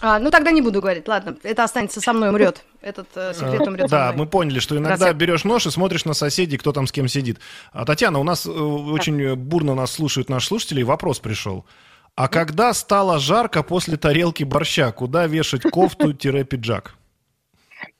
[0.00, 2.64] а, ну тогда не буду говорить, ладно, это останется со мной, умрет.
[2.80, 3.90] Этот э, секрет умрет.
[3.90, 6.92] Да, мы поняли, что иногда Раз берешь нож и смотришь на соседей, кто там с
[6.92, 7.38] кем сидит.
[7.72, 11.66] А, Татьяна, у нас э, очень бурно нас слушают наши слушатели, и вопрос пришел.
[12.14, 16.94] А когда стало жарко после тарелки борща, куда вешать кофту-пиджак?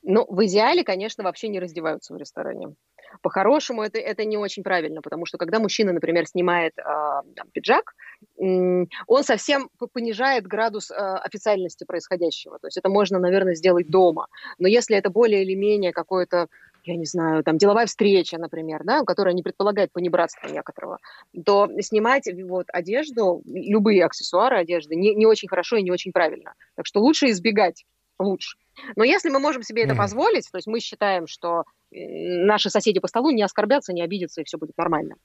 [0.03, 2.75] Ну, в идеале, конечно, вообще не раздеваются в ресторане.
[3.21, 7.83] По-хорошему это, это не очень правильно, потому что когда мужчина, например, снимает э, там, пиджак,
[7.91, 12.57] э, он совсем понижает градус э, официальности происходящего.
[12.59, 14.27] То есть это можно, наверное, сделать дома.
[14.57, 16.47] Но если это более или менее какое-то
[16.83, 20.97] я не знаю, там деловая встреча, например, да, которая не предполагает понебратства некоторого,
[21.45, 26.53] то снимать вот одежду, любые аксессуары одежды не, не очень хорошо и не очень правильно.
[26.75, 27.85] Так что лучше избегать,
[28.21, 28.57] лучше.
[28.95, 33.07] Но если мы можем себе это позволить, то есть мы считаем, что наши соседи по
[33.07, 35.15] столу не оскорбятся, не обидятся, и все будет нормально.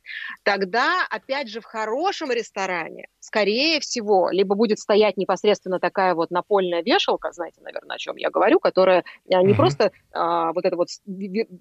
[0.42, 6.82] Тогда, опять же, в хорошем ресторане, скорее всего, либо будет стоять непосредственно такая вот напольная
[6.82, 9.56] вешалка, знаете, наверное, о чем я говорю, которая а, не mm-hmm.
[9.56, 10.88] просто а, вот эта вот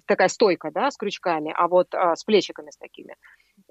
[0.06, 3.14] такая стойка, да, с крючками, а вот а, с плечиками с такими.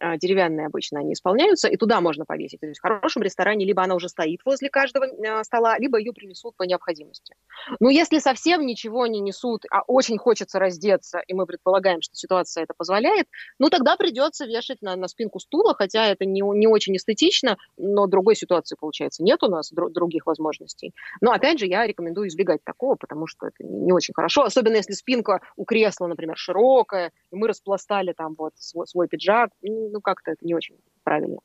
[0.02, 2.60] А, деревянные обычно они исполняются, и туда можно повесить.
[2.60, 6.12] То есть в хорошем ресторане либо она уже стоит возле каждого а, стола, либо ее
[6.12, 7.34] принесут по необходимости.
[7.80, 12.66] Но если совсем ничего не несут, а очень хочется раздеться, и мы предполагаем, что ситуация
[12.66, 13.28] это позволяет,
[13.58, 18.06] ну тогда придется вешать на, на спинку стула, хотя это не, не очень эстетично, но
[18.08, 20.94] другой ситуации, получается, нет у нас дру, других возможностей.
[21.22, 24.92] Но опять же, я рекомендую избегать такого, потому что это не очень хорошо, особенно если
[24.92, 29.52] спинка у кресла, например, широкая, и мы распластали там вот свой, свой пиджак,
[29.90, 31.40] ну, как-то это не очень правильно.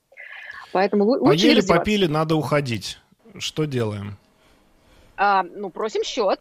[0.72, 2.98] Поэтому лучше Поели, попили, надо уходить.
[3.38, 4.16] Что делаем?
[5.16, 6.40] А, ну, просим счет.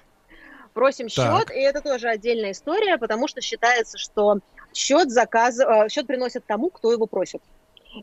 [0.74, 1.48] Просим так.
[1.48, 4.40] счет, и это тоже отдельная история, потому что считается, что
[4.74, 5.60] счет, заказ...
[5.60, 7.42] Э, счет приносит тому, кто его просит.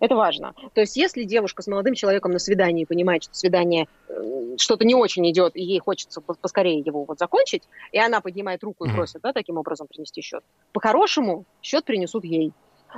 [0.00, 0.52] Это важно.
[0.74, 4.94] То есть, если девушка с молодым человеком на свидании понимает, что свидание э, что-то не
[4.94, 9.22] очень идет, и ей хочется поскорее его вот закончить, и она поднимает руку и просит,
[9.22, 12.52] да, таким образом принести счет, по-хорошему счет принесут ей.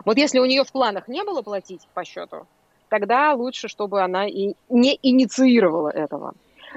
[0.04, 2.46] Вот если у нее в планах не было платить по счету,
[2.88, 6.34] тогда лучше, чтобы она и не инициировала этого.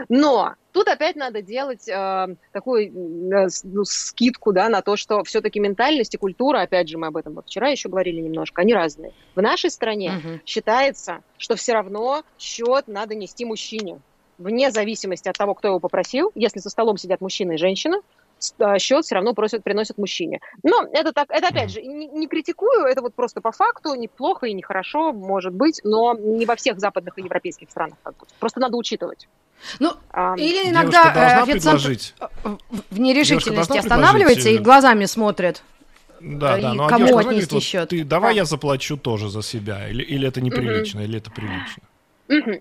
[0.09, 5.59] Но тут опять надо делать э, такую э, ну, скидку да, на то, что все-таки
[5.59, 9.13] ментальность и культура, опять же, мы об этом вот вчера еще говорили немножко, они разные.
[9.35, 10.39] В нашей стране угу.
[10.45, 13.99] считается, что все равно счет надо нести мужчине.
[14.37, 17.97] Вне зависимости от того, кто его попросил, если за столом сидят мужчина и женщина,
[18.79, 20.39] счет все равно просят, приносят мужчине.
[20.63, 24.47] Но это так, это опять же, не, не критикую, это вот просто по факту, неплохо
[24.47, 28.33] и нехорошо, может быть, но не во всех западных и европейских странах так будет.
[28.39, 29.27] Просто надо учитывать.
[29.79, 31.81] Ну, а, или иногда э, официант
[32.89, 35.63] в нерешительности останавливается и глазами смотрит.
[36.19, 37.81] Да, да, но кому отнести говорит, счет?
[37.81, 38.41] Вот, ты давай да.
[38.41, 41.03] я заплачу тоже за себя, или, или это неприлично, mm-hmm.
[41.05, 41.83] или это прилично.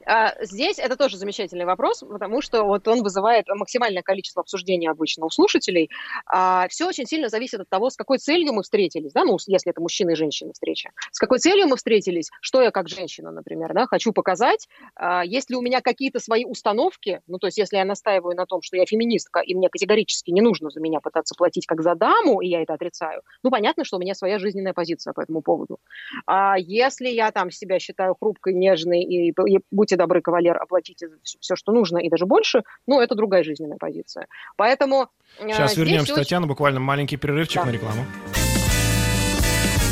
[0.07, 5.27] А здесь это тоже замечательный вопрос, потому что вот он вызывает максимальное количество обсуждений обычно
[5.27, 5.91] у слушателей.
[6.27, 9.71] А, все очень сильно зависит от того, с какой целью мы встретились, да, ну, если
[9.71, 10.91] это мужчина и женщина встреча.
[11.13, 15.51] С какой целью мы встретились, что я как женщина, например, да, хочу показать, а, есть
[15.51, 18.77] ли у меня какие-то свои установки, ну, то есть если я настаиваю на том, что
[18.77, 22.49] я феминистка, и мне категорически не нужно за меня пытаться платить как за даму, и
[22.49, 25.79] я это отрицаю, ну, понятно, что у меня своя жизненная позиция по этому поводу.
[26.27, 29.33] А если я там себя считаю хрупкой, нежной и,
[29.71, 34.27] будьте добры, кавалер, оплатите все, что нужно, и даже больше, ну, это другая жизненная позиция.
[34.57, 35.09] Поэтому...
[35.39, 36.23] Э, Сейчас вернемся, очень...
[36.23, 37.67] Татьяна, буквально маленький перерывчик да.
[37.67, 38.05] на рекламу.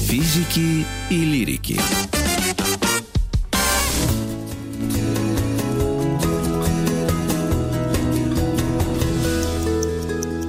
[0.08, 1.78] Физики и лирики.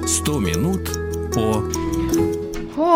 [0.08, 0.89] Сто минут
[1.34, 1.79] по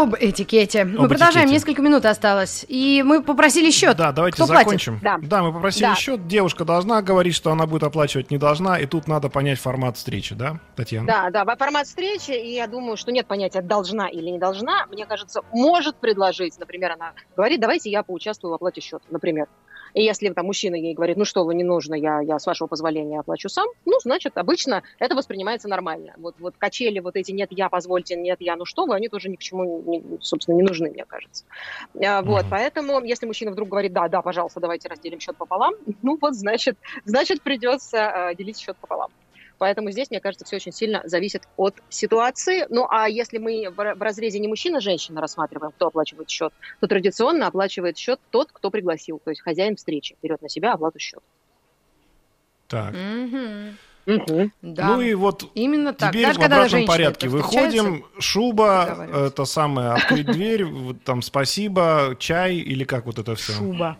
[0.01, 0.81] об этикете.
[0.81, 1.53] Об мы продолжаем, этикете.
[1.53, 2.65] несколько минут осталось.
[2.67, 3.97] И мы попросили счет.
[3.97, 4.99] Да, давайте Кто закончим.
[5.01, 5.17] Да.
[5.21, 5.95] да, мы попросили да.
[5.95, 6.27] счет.
[6.27, 8.79] Девушка должна говорить, что она будет оплачивать, не должна.
[8.79, 11.07] И тут надо понять формат встречи, да, Татьяна?
[11.07, 12.31] Да, да, формат встречи.
[12.31, 14.85] И я думаю, что нет понятия должна или не должна.
[14.87, 16.57] Мне кажется, может предложить.
[16.59, 19.47] Например, она говорит, давайте я поучаствую в оплате счета, например.
[19.93, 22.67] И если там мужчина ей говорит, ну что вы, не нужно, я, я с вашего
[22.67, 26.13] позволения оплачу сам, ну, значит, обычно это воспринимается нормально.
[26.17, 29.29] Вот, вот качели вот эти «нет, я, позвольте, нет, я, ну что вы», они тоже
[29.29, 31.45] ни к чему, не, собственно, не нужны, мне кажется.
[32.03, 36.17] А, вот, поэтому, если мужчина вдруг говорит «да, да, пожалуйста, давайте разделим счет пополам», ну
[36.19, 39.11] вот, значит, значит придется э, делить счет пополам.
[39.57, 42.65] Поэтому здесь, мне кажется, все очень сильно зависит от ситуации.
[42.69, 47.47] Ну, а если мы в разрезе не мужчина, женщина рассматриваем, кто оплачивает счет, то традиционно
[47.47, 51.21] оплачивает счет тот, кто пригласил, то есть хозяин встречи берет на себя оплату счета.
[52.67, 52.93] Так.
[54.05, 54.51] Угу.
[54.61, 54.87] Да.
[54.87, 56.11] Ну и вот именно так.
[56.11, 60.65] Теперь Даже в обратном порядке выходим, шуба, это самое, открыть дверь,
[61.05, 63.53] там спасибо, чай или как вот это все?
[63.53, 63.97] Шуба.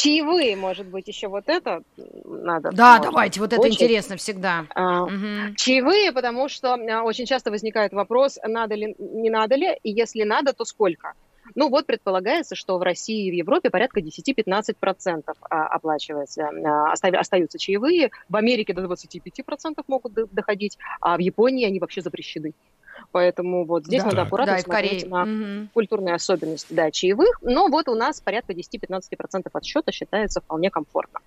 [0.00, 1.82] Чаевые, может быть, еще вот это
[2.24, 2.70] надо.
[2.72, 4.64] Да, давайте, вот это интересно всегда.
[4.74, 5.54] А, угу.
[5.56, 10.22] Чаевые, потому что а, очень часто возникает вопрос, надо ли, не надо ли, и если
[10.22, 11.12] надо, то сколько?
[11.54, 16.48] Ну вот предполагается, что в России и в Европе порядка 10-15% а, оплачивается,
[17.18, 22.54] остаются чаевые, в Америке до 25% могут доходить, а в Японии они вообще запрещены.
[23.12, 24.08] Поэтому вот здесь да.
[24.08, 25.68] надо аккуратно да, смотреть на угу.
[25.74, 27.38] культурные особенности да, чаевых.
[27.42, 31.20] Но вот у нас порядка 10-15% от счета считается вполне комфортно.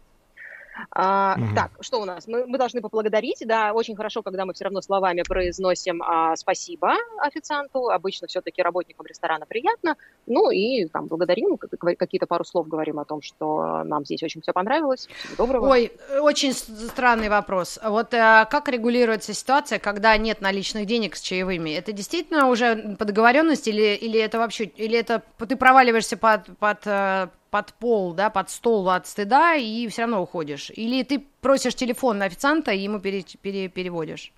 [0.91, 1.55] А, угу.
[1.55, 2.27] Так, что у нас?
[2.27, 6.93] Мы, мы должны поблагодарить, да, очень хорошо, когда мы все равно словами произносим а, спасибо
[7.19, 13.05] официанту, обычно все-таки работникам ресторана приятно, ну и там благодарим, какие-то пару слов говорим о
[13.05, 15.69] том, что нам здесь очень все понравилось, всего доброго.
[15.69, 17.79] Ой, очень странный вопрос.
[17.83, 21.71] Вот а, как регулируется ситуация, когда нет наличных денег с чаевыми?
[21.71, 26.79] Это действительно уже по договоренности или, или это вообще, или это ты проваливаешься под, под
[26.85, 30.71] э, под пол, да, под стол от стыда и все равно уходишь?
[30.71, 34.33] Или ты просишь телефон на официанта и ему пере, пере, переводишь?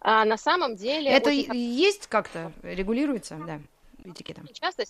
[0.00, 1.12] А, на самом деле...
[1.12, 1.54] Это очень...
[1.54, 2.50] есть как-то?
[2.64, 3.60] Регулируется, да,
[4.04, 4.48] этикетом?
[4.52, 4.82] Часто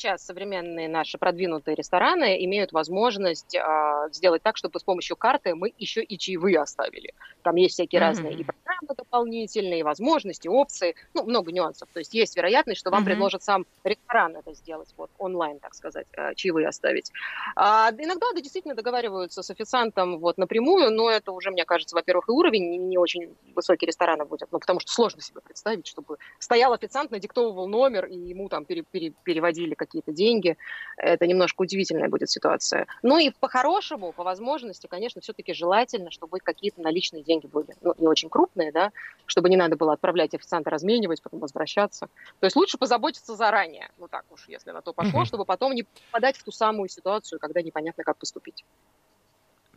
[0.00, 5.72] сейчас современные наши продвинутые рестораны имеют возможность э, сделать так, чтобы с помощью карты мы
[5.76, 7.12] еще и чаевые оставили.
[7.42, 8.04] Там есть всякие mm-hmm.
[8.04, 11.88] разные и программы, дополнительные, возможности, опции, ну, много нюансов.
[11.92, 13.06] То есть есть вероятность, что вам mm-hmm.
[13.06, 17.12] предложат сам ресторан это сделать, вот, онлайн, так сказать, э, чаевые оставить.
[17.56, 22.28] А, иногда да, действительно договариваются с официантом вот напрямую, но это уже, мне кажется, во-первых,
[22.28, 26.16] и уровень не, не очень высокий ресторана будет, ну, потому что сложно себе представить, чтобы
[26.38, 30.56] стоял официант, надиктовывал номер, и ему там пере, пере, переводили какие-то деньги.
[30.96, 32.86] Это немножко удивительная будет ситуация.
[33.02, 37.74] Ну и по-хорошему, по возможности, конечно, все-таки желательно, чтобы какие-то наличные деньги были.
[37.80, 38.92] Ну, не очень крупные, да,
[39.26, 42.06] чтобы не надо было отправлять официанта разменивать, потом возвращаться.
[42.38, 45.82] То есть лучше позаботиться заранее, ну так уж, если на то пошло, чтобы потом не
[45.82, 48.64] попадать в ту самую ситуацию, когда непонятно, как поступить.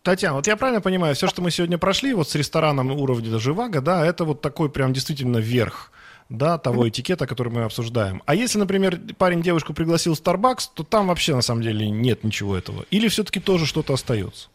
[0.03, 3.80] Татьяна, вот я правильно понимаю, все, что мы сегодня прошли, вот с рестораном уровня Живаго,
[3.80, 5.91] да, это вот такой прям действительно верх
[6.34, 8.24] да, того этикета, который мы обсуждаем.
[8.26, 12.24] А если, например, парень девушку пригласил в Starbucks, то там вообще на самом деле нет
[12.24, 12.86] ничего этого.
[12.90, 14.50] Или все-таки тоже что-то остается?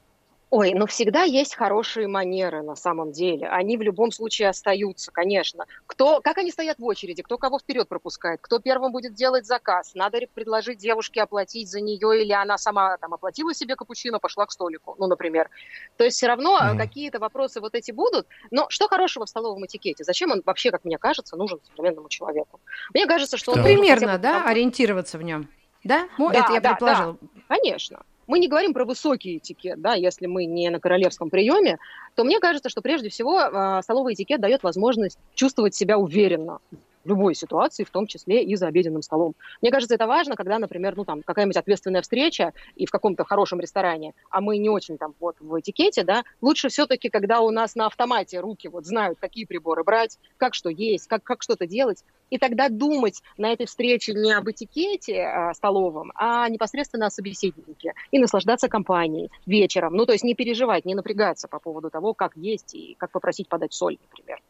[0.50, 3.48] Ой, ну всегда есть хорошие манеры на самом деле.
[3.48, 5.66] Они в любом случае остаются, конечно.
[5.86, 9.94] Кто, как они стоят в очереди, кто кого вперед пропускает, кто первым будет делать заказ.
[9.94, 14.50] Надо предложить девушке оплатить за нее, или она сама там оплатила себе капучино, пошла к
[14.50, 15.50] столику, ну, например.
[15.98, 16.78] То есть все равно mm-hmm.
[16.78, 18.26] какие-то вопросы вот эти будут.
[18.50, 20.02] Но что хорошего в столовом этикете?
[20.02, 22.58] Зачем он вообще, как мне кажется, нужен современному человеку?
[22.94, 23.62] Мне кажется, что он...
[23.62, 24.46] Примерно, да, там...
[24.46, 25.46] ориентироваться в нем.
[25.84, 26.08] Да?
[26.16, 27.18] Ну, да, это я да, предположила.
[27.20, 31.78] Да, конечно мы не говорим про высокий этикет, да, если мы не на королевском приеме,
[32.14, 36.60] то мне кажется, что прежде всего э, столовый этикет дает возможность чувствовать себя уверенно
[37.04, 39.34] любой ситуации, в том числе и за обеденным столом.
[39.60, 43.60] Мне кажется, это важно, когда, например, ну там какая-нибудь ответственная встреча и в каком-то хорошем
[43.60, 47.74] ресторане, а мы не очень там вот в этикете, да, лучше все-таки, когда у нас
[47.74, 52.04] на автомате руки вот знают, какие приборы брать, как что есть, как, как что-то делать,
[52.30, 57.94] и тогда думать на этой встрече не об этикете а, столовом, а непосредственно о собеседнике
[58.10, 59.94] и наслаждаться компанией вечером.
[59.94, 63.48] Ну, то есть не переживать, не напрягаться по поводу того, как есть и как попросить
[63.48, 64.40] подать соль, например.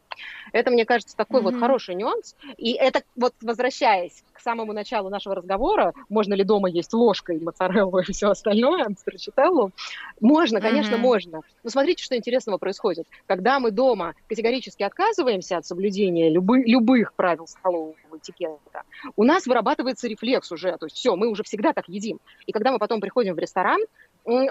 [0.51, 1.43] Это, мне кажется, такой mm-hmm.
[1.43, 2.35] вот хороший нюанс.
[2.57, 7.99] И это вот возвращаясь к самому началу нашего разговора, можно ли дома есть ложкой моцареллу
[7.99, 9.71] и все остальное, строчителлу,
[10.21, 10.97] можно, конечно, mm-hmm.
[10.97, 11.41] можно.
[11.63, 13.07] Но смотрите, что интересного происходит.
[13.27, 18.83] Когда мы дома категорически отказываемся от соблюдения любы, любых правил столового этикета,
[19.15, 22.19] у нас вырабатывается рефлекс уже, то есть все, мы уже всегда так едим.
[22.45, 23.79] И когда мы потом приходим в ресторан,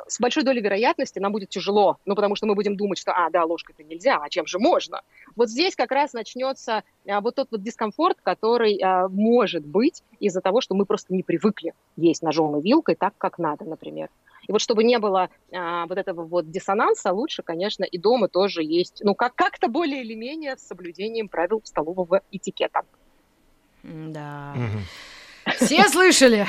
[0.06, 3.30] с большой долей вероятности нам будет тяжело, ну, потому что мы будем думать, что, а,
[3.30, 5.02] да, ложкой-то нельзя, а чем же можно?
[5.36, 10.40] Вот здесь как раз начнется а, вот тот вот дискомфорт, который а, может быть из-за
[10.40, 14.08] того, что мы просто не привыкли есть ножом и вилкой так, как надо, например.
[14.46, 18.62] И вот чтобы не было а, вот этого вот диссонанса, лучше, конечно, и дома тоже
[18.62, 22.82] есть, ну, как- как-то более или менее с соблюдением правил столового этикета.
[23.82, 24.54] Да.
[24.56, 24.82] Угу.
[25.60, 26.46] Все слышали?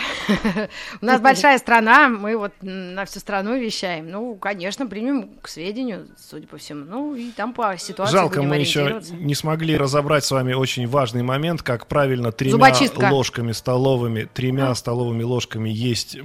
[1.01, 4.09] У нас большая страна, мы вот на всю страну вещаем.
[4.09, 6.85] Ну, конечно, примем к сведению, судя по всему.
[6.85, 11.23] Ну, и там по ситуации Жалко, мы еще не смогли разобрать с вами очень важный
[11.23, 12.73] момент, как правильно тремя
[13.09, 16.17] ложками столовыми, тремя столовыми ложками есть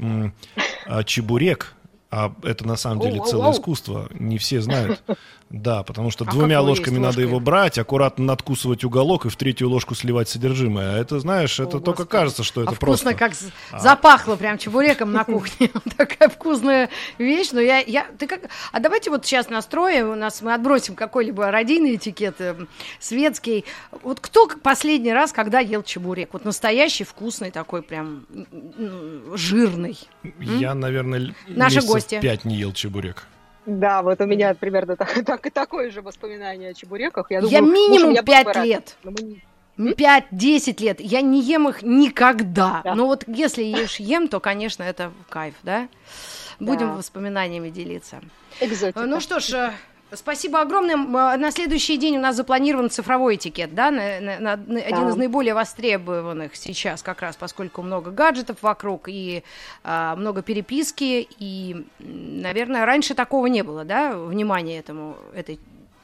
[0.86, 1.74] а, чебурек,
[2.10, 5.02] а это на самом деле целое искусство, не все знают.
[5.54, 9.68] Да, потому что а двумя ложками надо его брать, аккуратно надкусывать уголок и в третью
[9.70, 10.94] ложку сливать содержимое.
[10.94, 12.10] А это, знаешь, это О, только Господи.
[12.10, 13.10] кажется, что это а просто...
[13.10, 13.32] вкусно, как
[13.70, 13.78] а.
[13.78, 15.70] запахло прям чебуреком на кухне.
[15.96, 17.50] Такая вкусная вещь.
[17.52, 18.40] Но я, я, ты как...
[18.72, 22.56] А давайте вот сейчас настроим, у нас мы отбросим какой-либо родийный этикет, э,
[22.98, 23.64] светский.
[24.02, 26.30] Вот кто последний раз, когда ел чебурек?
[26.32, 28.26] Вот настоящий, вкусный такой, прям
[29.34, 30.00] жирный.
[30.40, 32.18] Я, наверное, Наши гости.
[32.20, 33.28] пять не ел чебурек.
[33.66, 37.30] Да, вот у меня примерно так, так, такое же воспоминание о чебуреках.
[37.30, 38.96] Я, думаю, я минимум пять лет.
[39.96, 41.00] Пять-десять лет.
[41.00, 42.82] Я не ем их никогда.
[42.84, 42.94] Да.
[42.94, 45.88] Но вот если ешь ем, то, конечно, это кайф, да?
[46.60, 46.94] Будем да.
[46.94, 48.20] воспоминаниями делиться.
[48.60, 49.04] Экзотика.
[49.04, 49.72] Ну что ж,
[50.16, 50.96] Спасибо огромное.
[50.96, 54.80] На следующий день у нас запланирован цифровой этикет, да, на, на, на, да.
[54.80, 59.42] один из наиболее востребованных сейчас, как раз поскольку много гаджетов вокруг и
[59.82, 65.58] а, много переписки, и, наверное, раньше такого не было, да, внимания этому, этой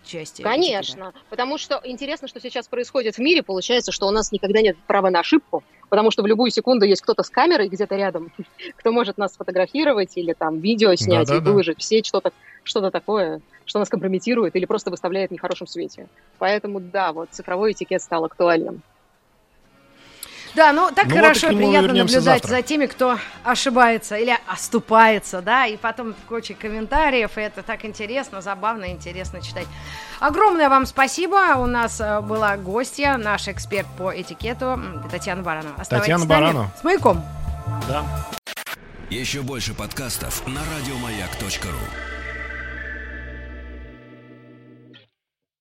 [0.05, 0.43] части.
[0.43, 1.25] Конечно, этикета.
[1.29, 5.11] потому что интересно, что сейчас происходит в мире, получается, что у нас никогда нет права
[5.11, 8.33] на ошибку, потому что в любую секунду есть кто-то с камерой где-то рядом,
[8.77, 11.81] кто может нас сфотографировать или там видео снять да, да, и выложить, да.
[11.81, 12.33] все что-то
[12.63, 16.09] что-то такое, что нас компрометирует или просто выставляет в нехорошем свете.
[16.39, 18.83] Поэтому да, вот цифровой этикет стал актуальным.
[20.55, 22.49] Да, ну так ну, хорошо вот и приятно наблюдать завтра.
[22.49, 28.41] за теми, кто ошибается или оступается, да, и потом куча комментариев, и это так интересно,
[28.41, 29.67] забавно, интересно читать.
[30.19, 34.81] Огромное вам спасибо, у нас э, была гостья, наш эксперт по этикету
[35.11, 35.75] Татьяна Баранова.
[35.79, 36.73] Оставайтесь Татьяна Баранова.
[36.79, 37.25] С маяком.
[37.89, 38.05] Да.
[39.09, 42.10] Еще больше подкастов на радиомаяк.ру